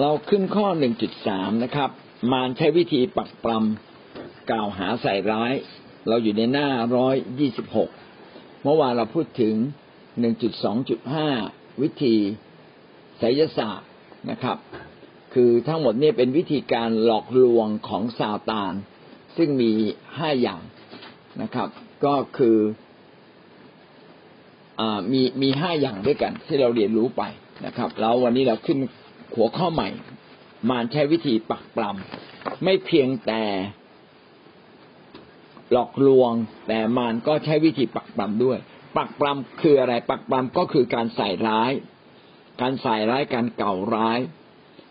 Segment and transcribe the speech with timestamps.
[0.00, 1.90] เราขึ้นข้อหนึ่งจุดสามนะครับ
[2.32, 5.52] มารใช้วิธีปักปรำกล่าวหาใส่ร้าย
[6.08, 7.90] เราอยู่ในหน้าร้อยยี่สิบหก
[8.62, 9.54] เมื่อวานเราพูดถึง
[10.20, 11.28] หนึ่งจุดสองจุดห้า
[11.82, 12.16] วิธี
[13.18, 13.88] ไสยศาสตร์
[14.30, 14.56] นะครับ
[15.34, 18.72] คือทั้งหมดนี่เป็นวิธีการหลอกลวงของซาตาน
[19.36, 19.72] ซึ่งมี
[20.18, 20.62] ห้าอย่าง
[21.42, 21.68] นะครับ
[22.04, 22.58] ก็คือ
[24.80, 24.82] อ
[25.12, 27.22] มีมีห้าอย่างด้วยกัน ที่เราเรียนรู้ไป
[27.66, 28.78] นะครับ แล้ววันนี้เราขึ้น
[29.34, 29.88] หัวข้อใหม่
[30.70, 33.42] มารใช้วิธีปักปรำไม่เพียงแต่
[35.72, 36.32] หลอกลวง
[36.68, 38.58] แต่มารก็ใช้วิธีปักปรำด้วย
[38.96, 41.72] ปักปรำคืออะไร ปักปรำก็คือการใส่ร้าย
[42.60, 44.20] การใส่ร้ายการเก่าร้าย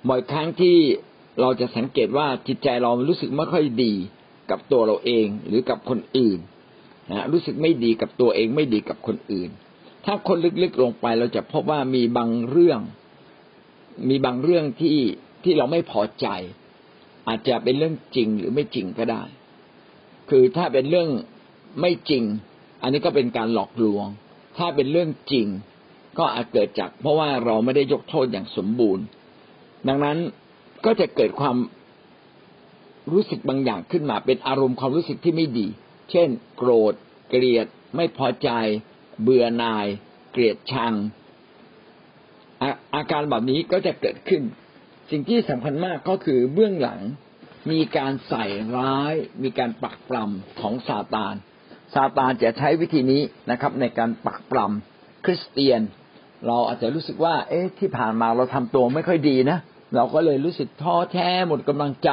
[0.10, 0.78] บ่อยครั้งที่
[1.42, 3.94] เราจะสังเกตว่าจิตใจเรารู้สึกไม่ค่อยดี
[4.50, 6.40] กับตัวเราเองหรือกับคนอื่น
[7.12, 9.50] นะรู้สึกไม่ดีกับตัวเองไม่ดีกับคนอื่น
[10.06, 12.80] ถ้าคนลึกๆลงไปเราจะพบว่ามีบางเรื่อง
[14.10, 14.98] มีบางเรื่องที่
[15.44, 16.28] ที่เราไม่พอใจ
[17.28, 19.24] อาจจะเป็นเรื่องจริงหรือไม่จริงก็ได้
[20.30, 21.10] คือถ้าเป็นเรื่อง
[21.82, 22.24] ไม่จริง
[22.82, 24.06] อันนี้ก็เป็นการหลอกลวง
[24.58, 25.48] ถ้าเป็นเรื่องจริง
[26.18, 29.06] ก็อาจเกิดจาก เพราะว่าเราไม่ได้ยกโทษอย่างสมบูรณ์
[29.88, 30.18] ดังนั้น
[30.86, 31.58] ก็จะเกิดความ
[33.12, 35.68] รู้สึกบางอย่างขึ้นมาเป็นอารมณ์ความรู้สึกที่ไม่ดี
[36.12, 36.94] เช่น โกรธ
[37.30, 38.50] เกลียด ไม่พอใจ
[39.22, 39.88] เบื่อหน่าย
[40.32, 40.94] เกลียดชัง
[42.96, 44.42] อาการแบบนี้ก็จะเกิดขึ้น
[45.12, 47.00] สิ่งที่สำคัญมากก็คือเบื้องหลัง
[47.72, 48.46] มีการใส่
[48.78, 51.36] ร้าย มีการปักปรำของซาตาน
[51.94, 55.82] ซาตานจะใช้วิธีนี้นะครับ ในการปักปรำคริสเตียน
[56.48, 59.58] เราอาจจะรู้สึกว่า เอ๊ะที่ผ่านมาเราทำตัวไม่ค่อยดีนะ
[59.96, 62.10] เราก็เลยรู้สึกท้อแท้หมดกำลังใจ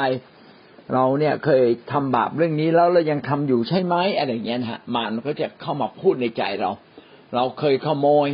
[0.94, 6.70] เราเนี่ยเคยทำบาปเรื่องนี้แล้วเรายังทำอยู่ใช่ไหมอะไรอย่างเงี้ยฮะมันก็จะเข้ามาพูดในใจเรา
[7.34, 8.28] เราเคยขโมย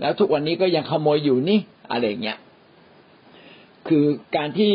[0.00, 1.58] แล้วทุกวันนี้ก็ยังขโมยอยู่นี่
[1.90, 2.38] อะไรเงี้ย
[3.88, 4.04] คือ
[4.36, 4.74] การที่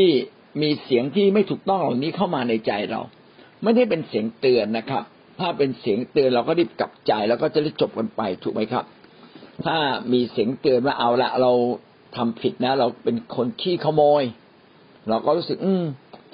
[0.61, 3.01] มีเสียงที่ไม่ถูกต้องเหล่านี้เข้ามาในใจเรา
[3.63, 5.03] ไม่ได้เป็นเสียงเตือนนะครับ
[5.39, 8.85] ถ้าเป็นเสียงเตือนเราก็รีบกลับใจแล้วก็จะได้จบกันไปถูกไหมครับ
[9.65, 9.77] ถ้า
[10.11, 11.51] มีเสียงเตือนว่าเอาละเรา
[12.15, 14.23] ทำผิดนะ เราเป็นคนขี้ขโมย
[15.09, 15.85] เราก็รู้สึก อืม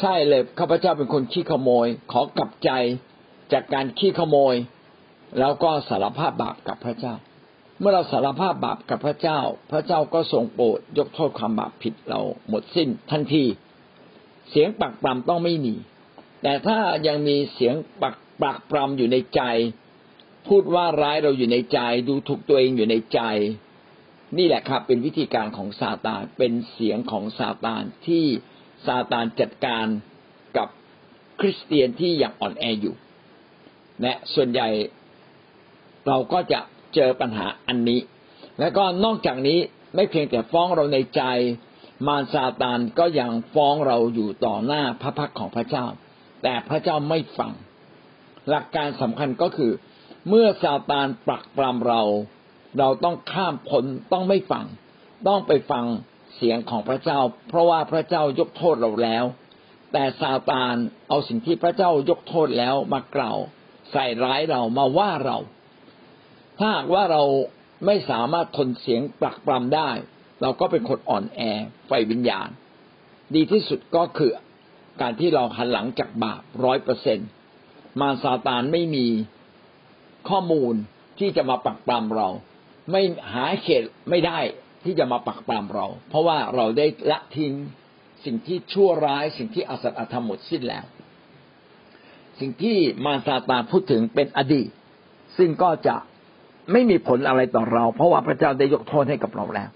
[0.01, 2.71] ใช่เลยข้าพเจ้าเป็นคนขี้ขโมย ขอกลับใจ
[3.53, 4.55] จากการขี้ขโมย
[5.39, 7.13] แล้วก็สารภาพบาปกับพระเจ้า
[7.81, 9.39] เมื่อเราสารภาพบาปกับพระเจ้า
[9.71, 13.43] พระเจ้าก็ทรงโปรดยกโทษความบาปผิดเราหมดสิ้นทันที
[14.49, 15.75] เสียงปักปรำต้องไม่มี
[16.43, 19.41] แต่ถ้ายังมีเสียงปักปักปรำอยู่ในใจ
[20.47, 23.21] พูดว่าร้ายเราอยู่ในใจ ดูถูกตัวเองอยู่ในใจ
[24.37, 28.25] นี่แหละครับ เป็นวิธีการของซาตานเป็นเสียงของซาตานที่
[28.85, 29.85] ซาตานจัดการ
[30.57, 30.67] กับ
[31.39, 32.95] คริสเตียนที่ยังอ่อนแออยู่
[34.01, 34.69] และส่วนใหญ่
[36.07, 36.59] เราก็จะ
[36.95, 37.99] เจอปัญหาอันนี้
[38.59, 39.59] แล้วก็นอกจากนี้
[39.95, 41.21] ไม่เพียงแต่ฟ้องเราในใจ
[42.07, 45.85] มารซาตานก็ยังฟ้องเราอยู่ต่อหน้าพระพักของพระเจ้า
[46.43, 47.51] แต่พระเจ้าไม่ฟัง
[48.49, 49.71] หลักการสำคัญก็คือ
[50.29, 52.01] เมื่อซาตานปรักปรำเรา
[52.79, 54.65] เราต้องข้ามพ้นต้องไม่ฟัง
[55.27, 55.85] ต้องไปฟัง
[56.35, 57.19] เสียงของพระเจ้า
[57.49, 59.25] เพราะว่าพระเจ้ายกโทษเราแล้ว
[59.93, 60.75] แต่ซาตาน
[61.09, 63.37] เอาสิ่งที่พระเจ้ายกโทษแล้วมากล่าว
[63.91, 65.37] ใส่ร้ายเรามาว่าเรา
[66.61, 67.23] ถ้าหากว่าเรา
[67.85, 69.89] ไม่สามารถทนเสียงปลักปรำได้
[70.41, 71.41] เราก็เป็นคนอ่อนแอ
[71.87, 72.49] ไฟวิญญาณ
[73.35, 74.31] ดีที่สุดก็คือ
[75.01, 77.19] การที่เราหันหลังจากบาปร้อยเปอร์เซ็น
[78.01, 79.07] มาซาตานไม่มี
[80.29, 80.75] ข้อมูล
[81.19, 82.29] ที่จะมาปักปรำเรา
[82.91, 83.01] ไม่
[83.33, 84.39] หาเขตไม่ได้
[84.85, 87.53] ที่จะมาปักปรำเรา เพราะว่าเราได้ละทิ้ง
[88.25, 90.85] สิ่งที่ชั่วร้ายสิ่งที่อสัตอธรรมหมดสิ้นแล้ว
[92.39, 94.69] สิ่งที่มาซาตานพูดถึงเป็นอดีต
[95.37, 95.95] ซึ่งก็จะ
[96.71, 99.69] ไม่มีผลอะไรต่อเรา เพราะว่าพระเจ้าได้ยกโทษให้กับเราแล้ว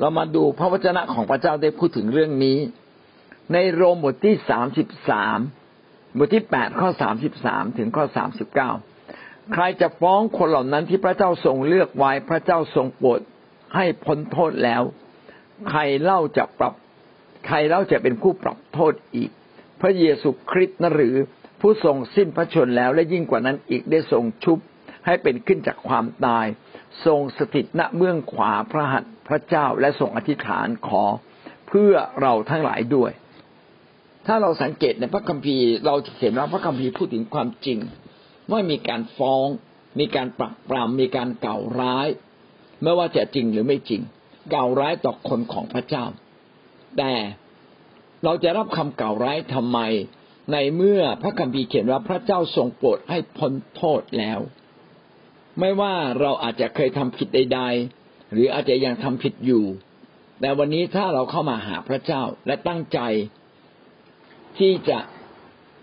[0.00, 2.58] เรามาดูพระวจนะของพระเจ้าได้พูดถึงเรื่องนี้
[3.52, 5.38] ในโรมบทที่สามสิบสาม
[6.18, 8.70] บทที่แปดข้อสามสิบสามถึงข้อสามสิบเก้า
[9.52, 13.20] ใครจะฟ้องคนเหล่านั้นที่พระเจ้าทรงเลือกไว้พระเจ้าทรงโปรด
[13.74, 14.82] ให้พ้นโทษแล้ว
[15.68, 16.74] ใครเล่าจะปรับ
[17.46, 19.30] ใครเล่าจะเป็นผู้ปรับโทษอีก
[19.80, 21.14] พระเยซูคริสต์นหรือ
[21.60, 24.58] ผู้ทรงสิ้นพระชนแล้วและยิ่งกว่านั้นอีกได้ทรงชุบ
[25.06, 26.46] ให้เป็นขึ้นจากความตาย
[27.06, 31.04] ทรงสถิตณเบื้องขวาพระหัตถ์พระเจ้าและทรงอธิษฐานขอ
[31.68, 33.12] เพื่อเราทั้งหลายด้วย
[34.26, 37.78] ถ้าเราสังเกตในพระคัมภีร์เราจะเห็นว่าพระคัมภีร์พูดถึงความจริง
[38.50, 39.46] ว่ามีการฟ้อง
[39.98, 42.08] มีการปรักปรามมีการเก่าร้าย
[42.82, 44.02] ไม่ว่าจะจริงหรือไม่จริง
[44.50, 46.04] เก่าร้ายต่อคนของพระเจ้า
[46.98, 47.12] แต่
[48.24, 49.78] เราจะรับคำเก่าร้ายทำไม
[50.52, 54.38] ในเมื่อพระคัมภีร์เขียนว่าพระเจ้าทรงโปรดให้พ้นโทษแล้ว
[55.60, 57.60] ไม่ว่าเราอาจจะเคยทำผิดใด
[57.96, 59.64] ๆ หรืออาจจะยังทำผิดอยู่
[60.40, 62.98] แต่วันนี้ถ้าเราเข้ามาหาพระเจ้าและตั้งใจ
[64.58, 64.98] ที่จะ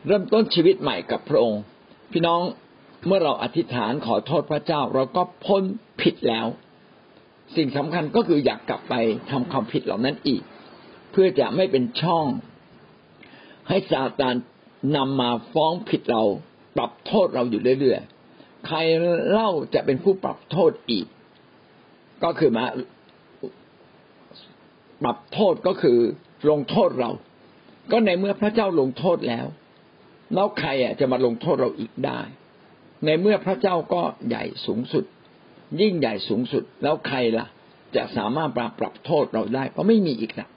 [0.07, 1.62] เริ่มต้นชีวิตใหม่กับพระองค์
[2.12, 2.42] พี่น้อง
[3.07, 5.63] เมื่อเราอธิษฐานขอโทษพระเจ้า เราก็พ้น
[6.01, 6.48] ผิดแล้ว
[7.56, 8.94] สิ่งสำคัญก็คืออยากกลับไป
[9.31, 10.42] ทำความผิดเหล่านั้นอีก
[11.12, 12.25] เพื่อจะไม่เป็นช่อง
[13.69, 14.36] ให้ซาตาน
[14.95, 16.24] นำมาฟ้องผิดเรา
[16.77, 18.19] ปรับโทษเราอยู่เรื่อยๆ
[18.68, 18.78] ใคร
[19.30, 21.08] เล่าจะเป็นผู้ปรับโทษอีก
[22.24, 22.66] ก็คือมา
[25.04, 25.98] ปรับโทษก็คือ
[26.50, 27.12] ลงโทษเรา
[27.92, 29.46] ก็ในเมื่อพระเจ้าลงโทษแล้ว
[30.34, 32.22] แล้วใครอะจะมาลงโทษเราอีกได้
[33.06, 35.06] ในเมื่อพระเจ้าก็ใหญ่สูงสุด
[35.82, 37.48] ยิ่งใหญ่สูงสุด แล้วใครล่ะ
[37.96, 40.50] จะสามารถปรับปรับโทษเราได้ก็ไม่มีอีกนะ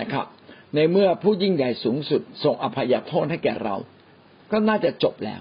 [0.00, 0.26] นะครับ
[0.74, 3.76] ในเมื่อผู้ยิ่งใหญ่สูงสุดทรงอภัยโทษให้แก่เรา
[4.50, 5.40] ก็น่าจะจบแล้ว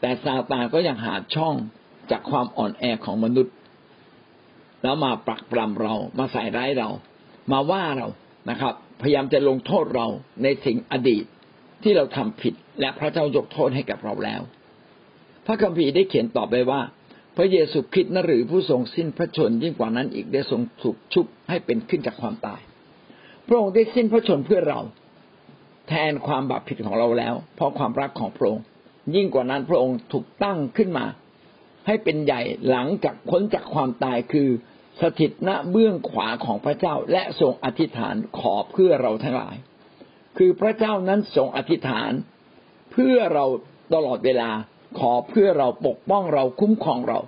[0.00, 1.54] แต่ซาตานก็ยังหาช่อง
[2.10, 3.54] จากความอ่อนแอของมนุษย์
[4.82, 6.88] แล้วมาปรักปรำเรามาใส่ร้ายเรา
[7.52, 8.08] มาว่าเรา
[8.50, 10.06] นะครับ พยายามจะลงโทษเรา
[10.42, 11.24] ในสิ่งอดีต
[11.82, 14.40] ที่เราทำผิด และพระเจ้ายกโทษให้กับเราแล้ว
[15.46, 16.80] พระคัมภีร์ได้เขียนต่อไปว่า
[17.36, 22.60] พระเยซูคริสต์นหรือผู้ทรงสิ้นพระชนยิ่งกว่านั้นอีกได้ทรงถูกชุบให้เป็นขึ้นจากความตาย
[23.46, 24.80] พระองค์ได้สิ้นพระชนเพื่อเรา
[25.88, 28.64] แทนความบาปผิดของเราแล้ว เพราะความรักของพระองค์
[29.14, 31.06] ยิ่งกว่านั้นพระองค์ถูกตั้งขึ้นมา
[31.86, 34.48] ให้เป็นใหญ่หลังจากพ้นจากความตายคือ
[35.00, 39.56] สถิตณเบื้องขวาของพระเจ้าและทรงอธิษฐานขอเพื่อเราทั้งหลาย
[40.38, 42.12] คือพระเจ้านั้นทรงอธิษฐาน
[42.92, 43.44] เพื่อเรา
[43.94, 44.50] ตลอดเวลา
[44.98, 47.20] ขอเพื่อเราปกป้องเราคุ้มครองเรา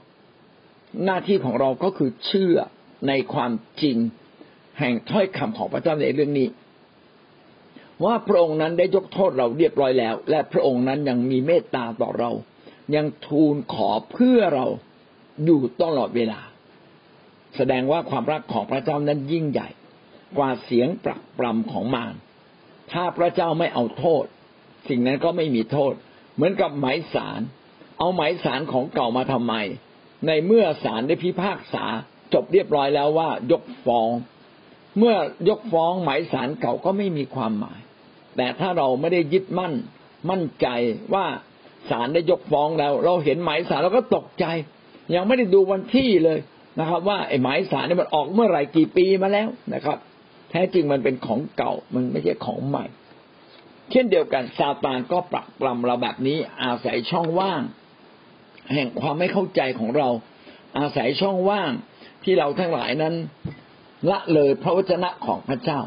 [1.05, 2.57] หน้าที่ของเราก็คือเชื่อ
[3.09, 3.53] ในความ
[3.83, 3.97] จริง
[4.79, 6.49] แห่งถ้อยคำของพระเจ้าในเรื่องนี้
[8.05, 12.31] ว่าพระองค์นั้นได้ยกโทษเราเรียบร้อยแล้ว และพระองค์นั้นยังมีเมตตาต่อเรา
[12.95, 14.67] ยังทูลขอเพื่อเรา
[15.45, 16.41] อยู่ตลอดเวลา
[17.57, 19.69] แสดงว่าความรักของพระเจ้านั้นยิ่งใหญ่
[20.39, 22.15] กว่าเสียงปรักปรำของมาร
[22.93, 24.25] ถ้าพระเจ้าไม่เอาโทษ
[24.89, 25.93] สิ่งนั้นก็ไม่มีโทษ
[26.35, 27.41] เหมือนกับหมายสาร
[27.99, 29.55] เอาหมายสารของเก่ามาทำไม
[30.27, 31.85] ในเมื่อศาลได้พิพากษา
[32.35, 34.11] จบเรียบร้อยแล้วว่ายกฟ้อง
[34.99, 35.15] เมื่อ
[35.49, 37.81] ยกฟ้องหมายสารเก่าก็ไม่มีความหมาย
[38.39, 39.73] แต่ถ้าเราไม่ได้ยึดมั่น
[40.31, 40.67] มั่นใจ
[41.15, 41.27] ว่า
[41.91, 44.45] ศาลได้ยกฟ้องแล้ว เราเห็นหมายสารเราก็ตกใจ
[45.15, 46.39] ยังไม่ได้ดูวันที่เลย
[46.79, 49.99] นะครับ ว่าไอ้หมายสารนี่มันออกเมื่อไหร่กี่ปีมาแล้วนะครับ
[50.51, 52.85] แท้จริงมันเป็นของเก่ามันไม่ใช่ของใหม่
[53.91, 57.63] เช่นเดียวกันซาตานก็ปรักปรำเราแบบนี้อาศัยช่องว่าง
[58.75, 60.09] แห่งความไม่เข้าใจของเรา
[60.79, 61.71] อาศัยช่องว่าง
[62.25, 63.15] ที่เราทั้งหลายนั้น
[64.11, 65.81] ละเลยพระวจนะของพระเจ้า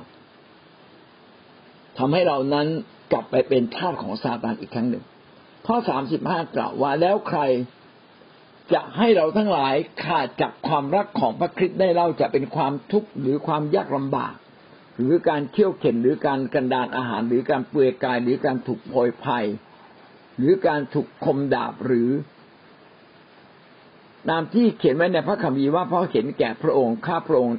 [1.97, 2.67] ทำให้เรานั้น
[3.11, 5.03] กลับไปเป็นทาสของซาตานอีกครั้งหนึ่ง
[5.67, 7.41] ข้อสามสิบห้ากล่าวว่าแล้วใคร
[8.73, 14.33] จะให้เราทั้งหลายขาดจากความรักของพระคริสต์ได้เล่าจะเป็นความทุกข์หรือความยากลำบาก
[14.97, 19.45] หรือการเที่ยวเข็นหรือการกันดานอาหาร หรือการเปื่อยกาย หรือการถูกโพยภัย
[20.37, 22.09] หรือการถูกคมดาบหรือ
[24.29, 27.57] ตามที่เขียนไว้ในพระคัมภีร์ว่าเพราะเห็นแก่พระองค์ข้าพระองค์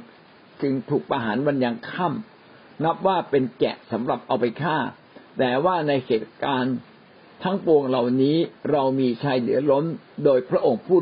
[0.61, 2.32] จึงถูกประหารวันยังค่ำ
[2.83, 4.77] นับว่าเป็นแกะสำหรับเอาไปฆ่า
[5.39, 6.75] แต่ว่าในเหตุการณ์
[7.43, 8.37] ทั้งปวงเหล่านี้
[8.71, 9.85] เรามีชัยเหลือล้น
[10.25, 10.99] โดยพระองค์ผู้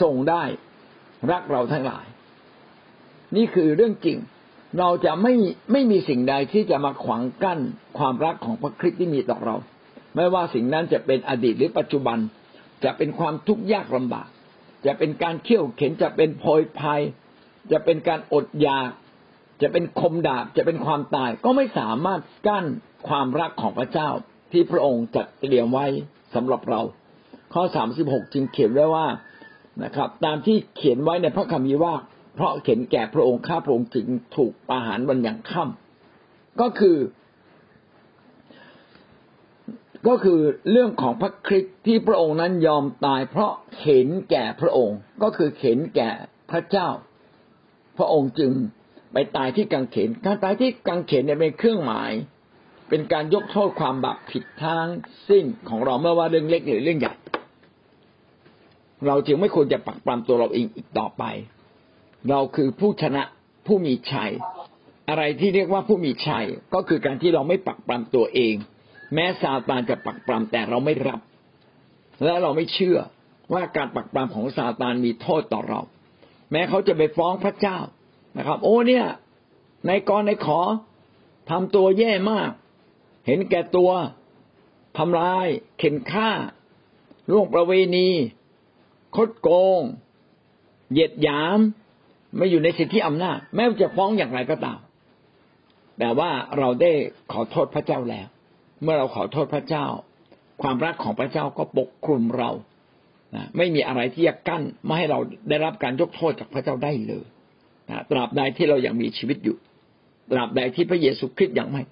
[0.00, 0.44] ทรงได้
[1.30, 2.06] รักเราทั้งหลาย
[3.36, 4.18] นี่คือเรื่องจริง
[4.78, 5.34] เราจะไม่
[5.72, 7.60] ไม่มีสิ่งใดที่จะมาขวางกั้น
[7.98, 9.56] ความรักของพระคริสต์ที่มีต่อเรา
[10.14, 12.18] ไม่ว่าสิ่งนั้นจะเป็นอดีตหรือปัจจุบัน
[12.84, 14.28] จะเป็นความทุกข์ยากลำบาก
[14.86, 17.02] จะเป็นการเขี่ยวเข็นจะเป็นโพยภัย
[17.72, 18.90] จะเป็นการอดอยาก
[19.62, 22.66] จะเป็นคมดาบจะเป็นความตายก็ไม่สามารถกั้น
[23.08, 24.08] ความรักของพระเจ้า
[24.52, 25.86] ที่พระองค์จัดเตรียมไว้
[26.34, 26.80] สำหรับเรา
[27.54, 29.06] ข้อสามสิบหกจึงเขียนไว้ว่า
[29.84, 31.94] นะครับ ตามที่เขียนไว้ในพระคัมภีร์ว่า
[32.34, 34.06] เพราะเขียนแก่พระองค์ข้าพระองค์จึง
[34.36, 36.98] ถูกประหารวันอย่างค่ำก็คือ
[40.08, 46.10] ก็คือเรื่องของพระคริสต์ที่พระองค์นั้นยอมตาย เพราะเห็นแก่พระองค์ ก็คือเห็นแก่
[46.50, 46.88] พระเจ้า
[47.98, 48.52] พระองค์จึง
[49.14, 52.12] ไปตายที่กังเขน การตายที่กังเขนเนี่ยเป็นเครื่องหมาย
[52.88, 54.86] เป็นการยกโทษความบาปผิดทาง
[55.28, 57.14] สิ้นของเราเมื่อว่าเรื่องเล็กหรือเรื่องใหญ่
[59.06, 61.24] เราจึงไม่ควรจะปักปรำตัวเราเองอีกต่อไป
[62.30, 63.22] เราคือผู้ชนะ
[63.66, 64.32] ผู้มีชัย
[65.08, 68.54] อะไรที่เรียกว่าผู้มีชัย ก็คือการที่เราไม่ปักปรำตัวเอง
[69.14, 71.20] แม้ซาตานจะปักปรำแต่เราไม่รับ
[72.24, 72.98] และเราไม่เชื่อ
[73.54, 75.80] ว่าการปักปรำของซาตานมีโทษต่อเรา
[76.52, 77.78] แม้เขาจะไปฟ้องพระเจ้า
[78.36, 79.06] นะครับ โอ้เนี่ย
[79.86, 80.60] ในกรในขอ
[81.50, 82.50] ทำตัวแย่มาก
[83.26, 83.90] เห็นแก่ตัว
[84.98, 85.46] ทำลาย
[85.78, 86.30] เข็นฆ่า
[87.30, 88.08] ล่วงประเวณี
[89.16, 89.48] คดโก
[89.78, 89.80] ง
[90.90, 91.58] เหยียดหยาม
[92.36, 94.78] ไม่อยู่ในสิทธิอำนาจ แม้จะฟ้องอย่างไรก็ตาม
[95.98, 96.92] แต่ว่าเราได้
[97.32, 98.26] ขอโทษพระเจ้าแล้ว
[98.82, 99.86] เมื่อเราขอโทษพระเจ้า
[100.62, 102.50] ความรักของพระเจ้าก็ปกคลุมเรา
[103.34, 107.26] นะไม่มีอะไรที่จะกั้นไม่ให้เราได้รับการยกโทษจากพระเจ้าได้เลย
[108.10, 109.56] ตราบใดที่เรายังมีชีวิตอยู่
[110.30, 111.82] ตราบใดที่พระเยซูคริสต์ยังไม่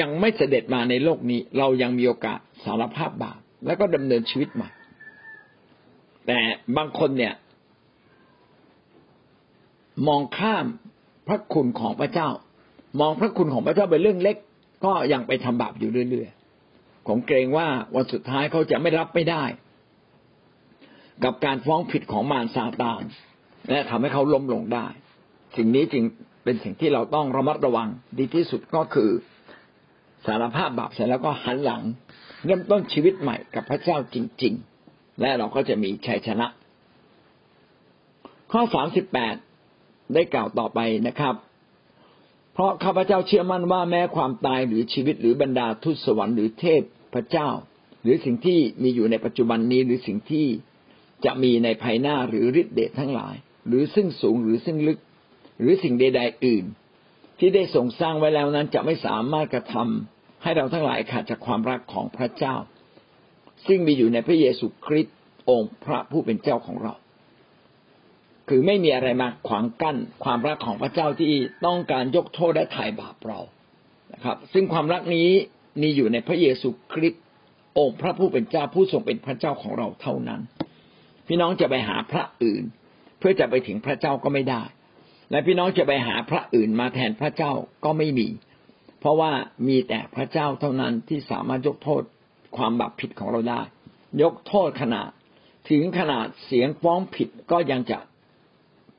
[0.00, 4.68] ยังไม่เสด็จมาในโลกนี้ เรายังมีโอกาสสารภาพบาปแล้วก็ดำเนินชีวิตใหม่
[6.26, 6.38] แต่
[6.76, 7.34] บางคนเนี่ย
[10.08, 10.66] มองข้าม
[11.28, 12.28] พระคุณของพระเจ้า
[13.00, 14.36] มองพระคุณของพระเจ้าเป็นเรื่องเล็ก
[14.84, 19.44] ก็ยังไปทำบาปอยู่เรื่อยๆผมเกรงว่าวันสุดท้ายเขาจะไม่รับไม่ได้
[21.24, 23.02] กับการฟ้องผิดของมารซาตาน
[23.68, 24.86] และทำให้เขาล้มลงได้
[25.56, 26.04] สิ่งนี้จึง
[26.44, 27.88] เป็นสิ่งที่เราต้องระมัดระวัง
[28.18, 29.10] ดีที่สุดก็คือ
[30.26, 31.82] สารภาพบาปเสร็จแล้วก็หันหลัง
[32.44, 34.54] เริ่มต้นชีวิตใหม่กับพระเจ้าจริง
[34.86, 36.46] ๆ และเราก็จะมีชัยชนะ
[38.52, 39.34] ข้อสามสิบแปด
[40.14, 41.34] ได้กล่าวต่อไปนะครับ
[42.52, 46.82] เพราะข้าพเจ้าเชื่อมั่นว่าแม้ความตายหรือชีวิตหรือบรรดาทุตสวรรค์หรือเทพ
[47.14, 47.48] พระเจ้า
[48.02, 50.46] หรือสิ่งที่มีอยู่ในปัจจุบันนี้หรือสิ่งที่
[51.24, 53.36] จะมีในภายหน้าหรือฤทธิเดชทั้งหลาย
[53.66, 54.98] หรือซึ่งสูงหรือซึ่งลึก
[55.60, 56.64] หรือสิ่งใดๆอื่น
[57.38, 62.54] ที่ได้ทรงสร้างไว้แล้วนั้นจะไม่สามารถกระทำให้เราทั้งหลายขาดจากความรักของพระเจ้า
[63.66, 65.16] ซึ่งมีอยู่ในพระเยซูคริสต์
[65.50, 66.94] องค์พระผู้เป็นเจ้าของเรา
[68.48, 71.32] คือไม่มีอะไรมาขวางกั้นความรักของพระเจ้าที่
[71.66, 73.40] ต้องการยกโทษและไถ่บาปเรา
[74.12, 75.28] นะครับ ซึ่งความรักนี้
[75.82, 77.22] มีอยู่ในพระเยซูคริสต์
[77.78, 80.40] องค์พระผู้เป็นเจ้าผู้ทรงเป็นพระเจ้าของเราเท่านั้น
[81.26, 82.64] พี่น้องจะไปหาพระอื่น
[83.20, 84.62] เพื่อจะไปถึงพระเจ้าก็ไม่ได้
[85.30, 87.52] และพี่น้องจะไปหาพระอื่นมาแทนพระเจ้า
[87.84, 88.28] ก็ไม่มี
[89.00, 89.32] เพราะว่า
[89.68, 92.02] มีแต่พระเจ้าเท่านั้นที่สามารถยกโทษ
[92.56, 93.60] ความบาปผิดของเราได้
[94.22, 95.08] ยกโทษขนาด
[95.70, 97.98] ถึงขนาดเสียงฟ้องผิดก็ยังจะ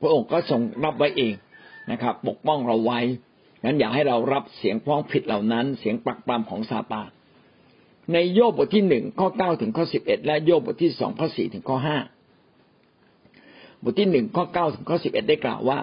[0.00, 1.34] พระองค์ก็ทรงรับไว้เอง
[1.90, 3.00] นะครับ ปกป้องเราไว้
[3.64, 7.08] งั้นอย่าให้เรารับเสียงฟ้องผิดเหล่านั้น เสียงปักปรำของซาตาน
[8.12, 11.98] ในโยบบทที่หนึ่งข้อเก้าถึงข้อสิบเอ็ดและโยบบทที่สองข้อสี่ถึงข้อห้า
[13.82, 15.78] บทที่หนึ่งข้อเก้าถึงข้อสิบเอ็ดได้กล่าวว่า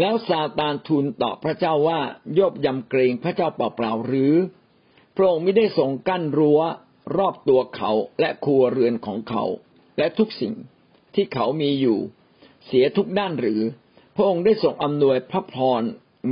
[0.00, 2.00] แล้วซาตานทูลตอบพระเจ้าว่า
[2.34, 4.34] โยบยำเกรงพระเจ้าเปล่าๆหรือ
[5.16, 6.60] พระองค์ไม่ได้ทรงกั้นรั้ว
[7.16, 9.44] รอบตัวเขาและครัวเรือนของเขา
[9.98, 10.54] และทุกสิ่ง
[11.14, 11.98] ที่เขามีอยู่
[12.66, 13.60] เสียทุกด้านหรือ
[14.16, 15.82] พระองค์ได้ทรงอำนวยพระพร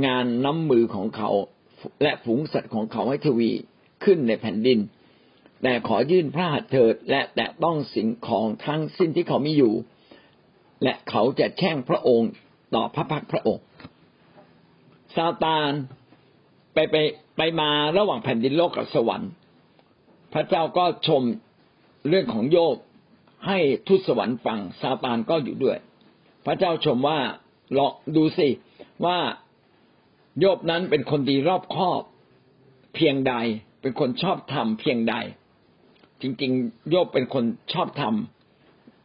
[0.05, 1.29] งานน้ำมือของเขา
[2.01, 3.51] และฝูงสัตว์ของเขาให้ทวี
[4.03, 4.79] ขึ้นในแผ่นดิน
[5.63, 9.73] แต่ขอยื่นพระหัตถ์เถิดและแตะต้องสิ่งของทั้งสิ้นที่เขามีอยู่
[10.83, 12.31] และเขาจะแช่งพระองค์
[12.75, 13.65] ต่อพระพักพระองค์
[15.15, 15.71] ซาตาน
[16.73, 16.95] ไปไป
[17.37, 19.31] ไปมาระหว่างแผ่นดินโลกกับสวรรค์
[20.33, 21.21] พระเจ้าก็ชม
[22.09, 22.77] เรื่องของโยบ
[23.47, 25.77] ให้ทุตสวรรค์ฟังซาตานก็อยู่ด้วย
[26.45, 27.19] พระเจ้าชมว่า
[27.77, 28.47] ลองดูสิ
[29.05, 29.17] ว่า
[30.39, 32.01] โยบนั้นเป็นคนดีรอบคอบ
[32.95, 33.33] เพียงใด
[33.81, 35.15] เป็นคนชอบธรรมเพียงใด
[36.21, 38.13] จริง ๆ โยบเป็นคนชอบธรรม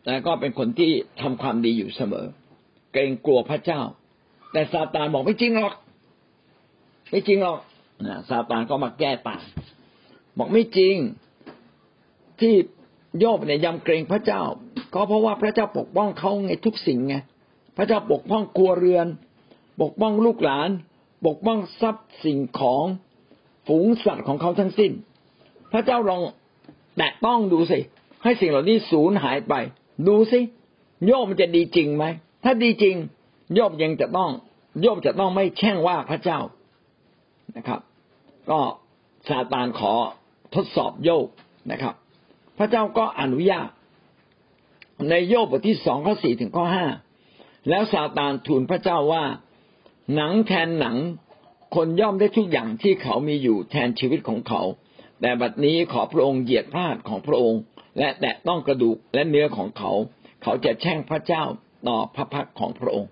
[0.06, 0.90] แล้วก็เป็นคนที่
[1.20, 2.26] ทำความดีอยู่เสมอ
[2.92, 3.80] เกรงกลัวพระเจ้า
[4.52, 5.74] แต่ซาตานบอกไม่จริงหรอก
[7.10, 7.58] ไม่จริงหรอก
[8.06, 9.42] นะซาตานก็มาแก้ต่าง
[10.38, 10.96] บอกไม่จริง
[12.40, 12.54] ที่
[13.18, 14.42] โยบเนี่ยยำเกรงพระเจ้า
[14.94, 17.16] ก็เพราะว่าพระเจ้าปกป้องเขาไงทุกสิ่งไง
[17.76, 19.06] พระเจ้าปกป้องครัวเรือน
[19.82, 20.70] ปกป้องลูกหลาน
[21.26, 22.84] ปกป้องทรัพย์สิ่งของ
[23.68, 24.92] ฝูงสัตว์ของเขาทั้งสิ้น
[25.72, 26.22] พระเจ้าลอง
[26.96, 27.78] แตะต้องดูสิ
[28.22, 29.54] ให้สิ่งเหล่านี้สูญหายไป
[30.06, 30.40] ดูสิ
[31.06, 32.04] โยมมันจะดีจริงไหม
[32.44, 32.96] ถ้าดีจริง
[33.54, 34.30] โยมยังจะต้อง
[34.80, 36.40] โยมจะต้องไม่แช่งว่าพระเจ้า
[37.56, 37.80] นะครับ
[38.50, 38.60] ก็
[39.28, 39.92] ซาตานขอ
[40.54, 41.26] ทดสอบโยบ
[41.72, 41.94] นะครับ
[42.58, 43.68] พระเจ้าก็อนุญาต
[45.10, 46.86] ในโยบบทที่สองข้อสี่ถึงข้อห้า
[47.68, 49.24] แล้วซาตานทูลพระเจ้าว่า
[50.14, 50.96] หนังแทนหนัง
[51.74, 54.62] คนย่อมได้ทุกอย่างที่เขามีอยู่แทนชีวิตของเขา
[55.20, 57.60] แต่บัดนี้ขอพระองค์เหยียดพลาดของพระองค์
[57.98, 59.92] และแตะต้องกระดูกและเนื้อของเขา
[60.42, 61.42] เขาจะแช่งพระเจ้า
[61.88, 63.10] ต่อพระพักของพระองค์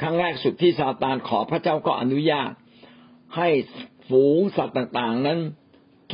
[0.00, 2.52] ครั้งแรกสุดที่ซาตานขอพระเจ้าก็อนุญาต
[3.36, 3.48] ให้
[4.08, 5.38] ฝูงสัตว์ต่างๆ นั้น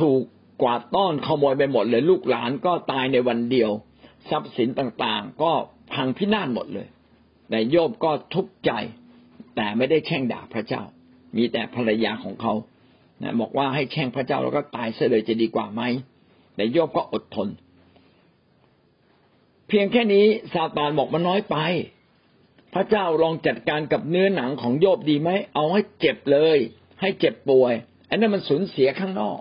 [0.01, 0.21] ถูก
[0.61, 3.71] กวาดต้อนขโมยไปหมดเลยลูกหลานก็ตายในวันเดียว
[4.29, 5.51] ทรัพย์สินต่างๆ ก็
[5.93, 6.87] พังพินาศหมดเลย
[7.49, 8.71] แต่โยบก็ทุกข์ใจ
[9.55, 10.83] แต่ไม่ได้แช่งด่าพระเจ้า
[11.35, 12.53] มีแต่ภรรยาของเขา
[13.21, 15.81] นะบอกว่าให้แช่งพระเจ้าแล้วก็ตายเสียเลยจะดีกว่าไหม
[16.57, 17.47] แต่โยบก็อดทน
[19.67, 21.57] เพียงแค่นี้ซาตานบอกมันน้อยไป
[22.73, 26.57] พระเจ้าลองจัดการกับเนื้อหนังของโยบดีไหมเอาให้เจ็บเลย
[27.01, 27.73] ให้เจ็บป่วย
[28.09, 29.39] อันนั้นมันสูญเสียข้างนอก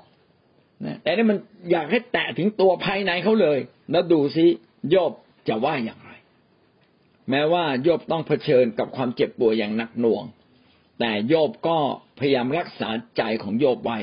[0.85, 1.38] นะแต่นี่มัน
[1.70, 3.58] อยากให้แตะถึงตัวภายในเขาเลย
[3.90, 4.46] แล้วดูซิ
[4.90, 5.12] โยบ
[5.49, 6.11] จะว่าอย่างไร
[7.30, 10.25] แม้ว่าโยบต้องเผชิญกับความเจ็บป่วยอย่างหนักหน่วง
[11.00, 11.78] แต่โยบก็
[12.18, 13.99] พยายามรักษาใจของโยบไว้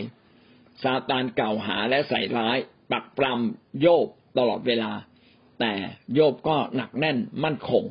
[0.84, 2.58] ซาตานกล่าวหาและใส่ร้าย
[2.92, 4.92] ปักปรำโยบตลอดเวลา
[5.60, 5.72] แต่
[6.14, 7.84] โยบก็หนักแน่นมั่นคง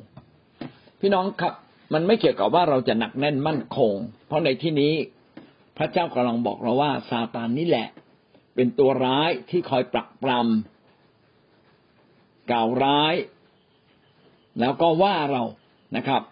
[1.01, 1.55] พี่น้องครับ
[1.93, 3.95] มันไม่เกี่ยวกับว่าเราจะหนักแน่นมั่นคง
[4.27, 4.95] เพราะในที่นี้
[5.77, 7.89] พระเจ้ากำลังบอกเราว่าซาตานนี่แหละ
[8.55, 13.15] เป็นตัวร้ายที่คอยปรักปรำกล่าวร้าย
[14.61, 15.43] แล้วก็ว่าเรา
[15.97, 16.23] นะครับ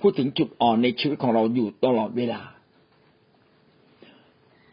[0.00, 2.42] พูดถึงจุดอ่อนในชีวิตของเราอยู่ตลอดเวลา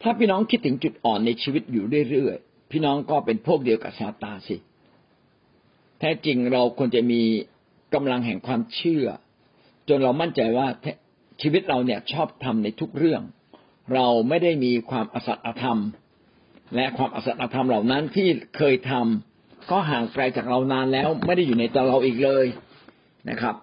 [0.02, 2.38] ถ้าพี่น้องคิดถึงจุดอ่อนในชีวิตอยู่เรื่อย
[2.70, 4.56] พี่น้องก็เป็นพวกเดียวกับซาตานสิ
[5.98, 7.22] แท้จริงเราควรจะมี
[7.94, 9.06] กำลังแห่งความเชื่อ
[9.88, 10.68] จนเรามั่นใจว่า
[11.42, 13.22] ชีวิตเราเนี่ยชอบทำในทุกเรื่อง
[13.94, 15.80] เราไม่ได้มีความอสัตอธรรม
[16.76, 22.46] และความอสัตอธรรมเหล่านั้นที่เคยทำก็ห่างไกลจากเรานานแล้วไม่ได้อยู่ในตัวเราอีกเลย
[23.30, 23.54] นะครับ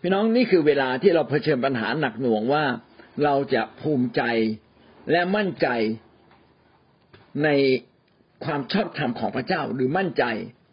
[0.00, 2.64] พี่น้องนี่คือเวลาที่เราเผชิญปัญหาหนักหน่วงว่า
[3.24, 4.22] เราจะภูมิใจ
[5.10, 5.68] และมั่นใจ
[7.44, 7.48] ใน
[8.44, 10.24] ความชอบธรรมของพระเจ้าหรือมั่นใจ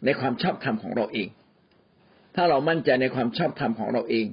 [0.04, 1.28] ในความชอบธรรมของเราเอง
[2.34, 4.26] ถ้าเรามั่นใจในความชอบธรรมของเราเอง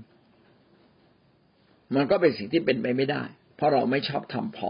[1.95, 3.23] มันก็เป็นสิ่งที่เป็นไปไม่ได้
[3.55, 4.69] เพราะเราไม่ชอบธรรมพอ